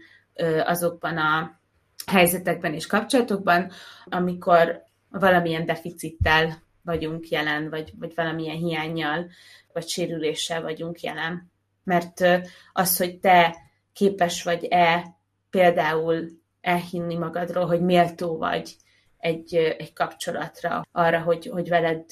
[0.64, 1.60] azokban a
[2.06, 3.70] helyzetekben és kapcsolatokban,
[4.04, 9.30] amikor valamilyen deficittel vagyunk jelen, vagy, vagy valamilyen hiányjal,
[9.72, 11.50] vagy sérüléssel vagyunk jelen.
[11.84, 12.24] Mert
[12.72, 13.56] az, hogy te
[13.92, 15.16] képes vagy-e
[15.52, 16.28] például
[16.60, 18.76] elhinni magadról, hogy méltó vagy
[19.18, 22.04] egy, egy kapcsolatra, arra, hogy, hogy veled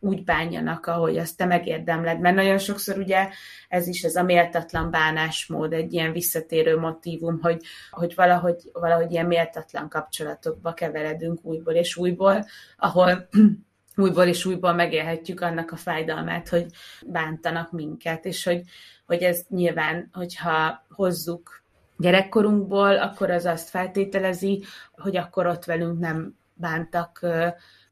[0.00, 2.20] úgy bánjanak, ahogy azt te megérdemled.
[2.20, 3.28] Mert nagyon sokszor ugye
[3.68, 9.26] ez is ez a méltatlan bánásmód, egy ilyen visszatérő motívum, hogy, hogy valahogy, valahogy ilyen
[9.26, 12.44] méltatlan kapcsolatokba keveredünk újból és újból,
[12.76, 13.28] ahol
[13.96, 16.66] újból és újból megélhetjük annak a fájdalmát, hogy
[17.06, 18.62] bántanak minket, és hogy,
[19.06, 21.59] hogy ez nyilván, hogyha hozzuk
[22.00, 27.26] gyerekkorunkból, akkor az azt feltételezi, hogy akkor ott velünk nem bántak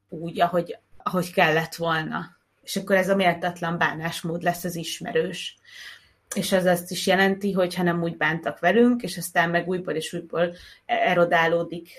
[0.09, 0.79] úgy, ahogy
[1.09, 2.37] ahogy kellett volna.
[2.63, 5.59] És akkor ez a méltatlan bánásmód lesz az ismerős.
[6.35, 9.95] És ez azt is jelenti, hogy ha nem úgy bántak velünk, és aztán meg újból
[9.95, 10.55] és újból
[10.87, 11.91] erodálódik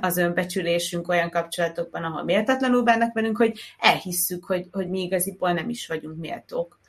[0.00, 5.68] az önbecsülésünk olyan kapcsolatokban, ahol méltatlanul bánnak velünk, hogy elhisszük, hogy, hogy mi igaziból nem
[5.68, 6.80] is vagyunk méltók.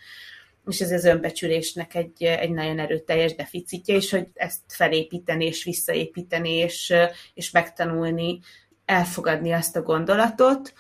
[0.66, 6.49] És ez az önbecsülésnek egy, egy nagyon erőteljes deficitje, és hogy ezt felépíteni és visszaépíteni,
[6.49, 6.93] és,
[7.34, 8.39] és megtanulni,
[8.86, 10.74] elfogadni azt a gondolatot,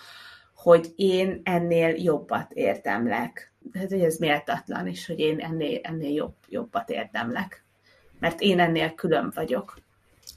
[0.55, 3.53] hogy én ennél jobbat érdemlek.
[3.71, 7.65] Tehát, hogy ez méltatlan, és hogy én ennél, ennél jobb, jobbat érdemlek.
[8.19, 9.77] Mert én ennél külön vagyok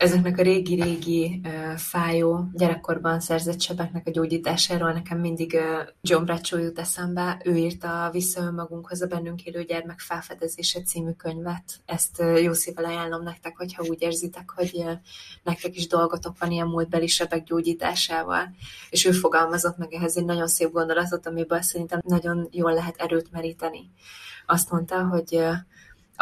[0.03, 6.61] ezeknek a régi-régi uh, fájó gyerekkorban szerzett sebeknek a gyógyításáról nekem mindig uh, John Bradshaw
[6.61, 7.41] jut eszembe.
[7.45, 11.63] Ő írta Vissza önmagunkhoz a bennünk élő gyermek felfedezése című könyvet.
[11.85, 14.93] Ezt uh, jó szívvel ajánlom nektek, hogyha úgy érzitek, hogy uh,
[15.43, 18.55] nektek is dolgotok van ilyen múltbeli sebek gyógyításával.
[18.91, 23.33] És ő fogalmazott meg ehhez egy nagyon szép gondolatot, amiből szerintem nagyon jól lehet erőt
[23.33, 23.91] meríteni.
[24.47, 25.55] Azt mondta, hogy uh,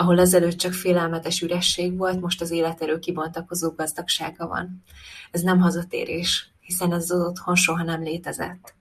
[0.01, 4.83] ahol ezelőtt csak félelmetes üresség volt, most az életerő kibontakozó gazdagsága van.
[5.31, 8.75] Ez nem hazatérés, hiszen ez az otthon soha nem létezett.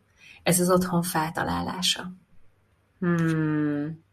[0.44, 2.12] Ez az otthon feltalálása.
[3.00, 4.04] Hmm.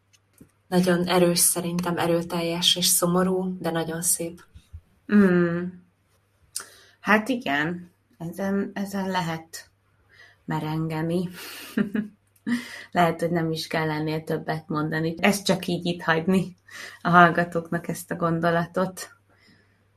[0.69, 4.45] Nagyon erős szerintem, erőteljes és szomorú, de nagyon szép.
[5.15, 5.65] Mm.
[7.01, 9.71] Hát igen, ezen, ezen lehet
[10.45, 11.29] merengeni.
[12.91, 15.15] lehet, hogy nem is kell ennél többet mondani.
[15.19, 16.57] Ezt csak így itt hagyni
[17.03, 19.11] a hallgatóknak ezt a gondolatot.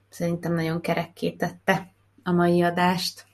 [0.09, 1.93] Szerintem nagyon kerekkétette
[2.23, 3.27] a mai adást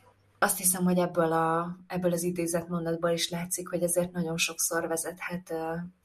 [0.45, 5.53] azt hiszem, hogy ebből, a, ebből az idézetmondatból is látszik, hogy ezért nagyon sokszor vezethet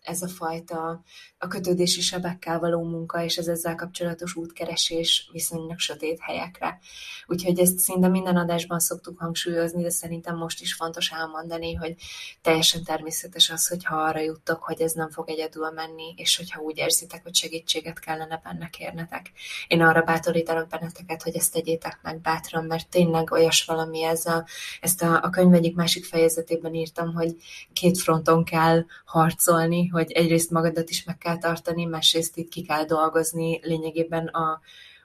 [0.02, 1.02] ez a fajta
[1.38, 6.78] a kötődési sebekkel való munka és ez ezzel kapcsolatos útkeresés viszonylag sötét helyekre.
[7.26, 11.94] Úgyhogy ezt szinte minden adásban szoktuk hangsúlyozni, de szerintem most is fontos elmondani, hogy
[12.42, 16.78] teljesen természetes az, hogyha arra juttok, hogy ez nem fog egyedül menni, és hogyha úgy
[16.78, 19.32] érzitek, hogy segítséget kellene benne kérnetek.
[19.68, 24.46] Én arra bátorítanak benneteket, hogy ezt tegyétek meg bátran, mert tényleg olyas valami ez a,
[24.80, 27.36] ezt a, a könyv egyik másik fejezetében írtam, hogy
[27.72, 32.84] két fronton kell harcolni, hogy egyrészt magadat is meg kell tartani, másrészt itt ki kell
[32.84, 34.60] dolgozni lényegében a,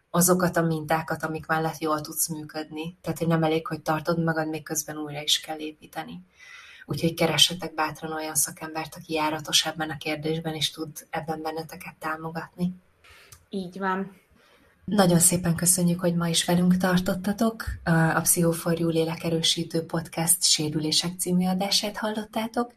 [0.09, 2.97] azokat a mintákat, amik mellett jól tudsz működni.
[3.01, 6.21] Tehát, hogy nem elég, hogy tartod magad, még közben újra is kell építeni.
[6.85, 12.73] Úgyhogy keressetek bátran olyan szakembert, aki járatos ebben a kérdésben, és tud ebben benneteket támogatni.
[13.49, 14.23] Így van.
[14.85, 17.63] Nagyon szépen köszönjük, hogy ma is velünk tartottatok.
[17.83, 22.73] A Pszichoforjú Lélekerősítő Podcast Sérülések című adását hallottátok.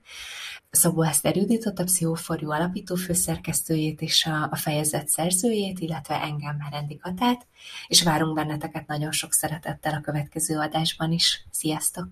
[0.70, 7.46] Szabó Eszter Juditot, a Pszichoforjú alapító főszerkesztőjét és a, fejezet szerzőjét, illetve engem Merendi Katát,
[7.86, 11.46] és várunk benneteket nagyon sok szeretettel a következő adásban is.
[11.50, 12.06] Sziasztok!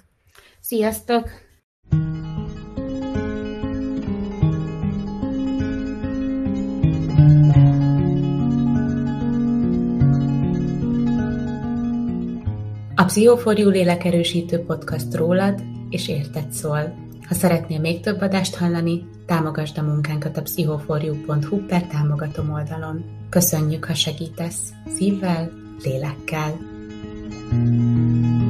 [0.60, 1.30] Sziasztok!
[1.90, 2.15] A
[13.06, 16.94] Pszichoforjú lélekerősítő podcast rólad és érted szól.
[17.28, 23.04] Ha szeretnél még több adást hallani, támogasd a munkánkat a pszichoforjú.hu per támogatom oldalon.
[23.28, 25.50] Köszönjük, ha segítesz, szívvel,
[25.82, 26.74] lélekkel.
[27.48, 28.45] thank you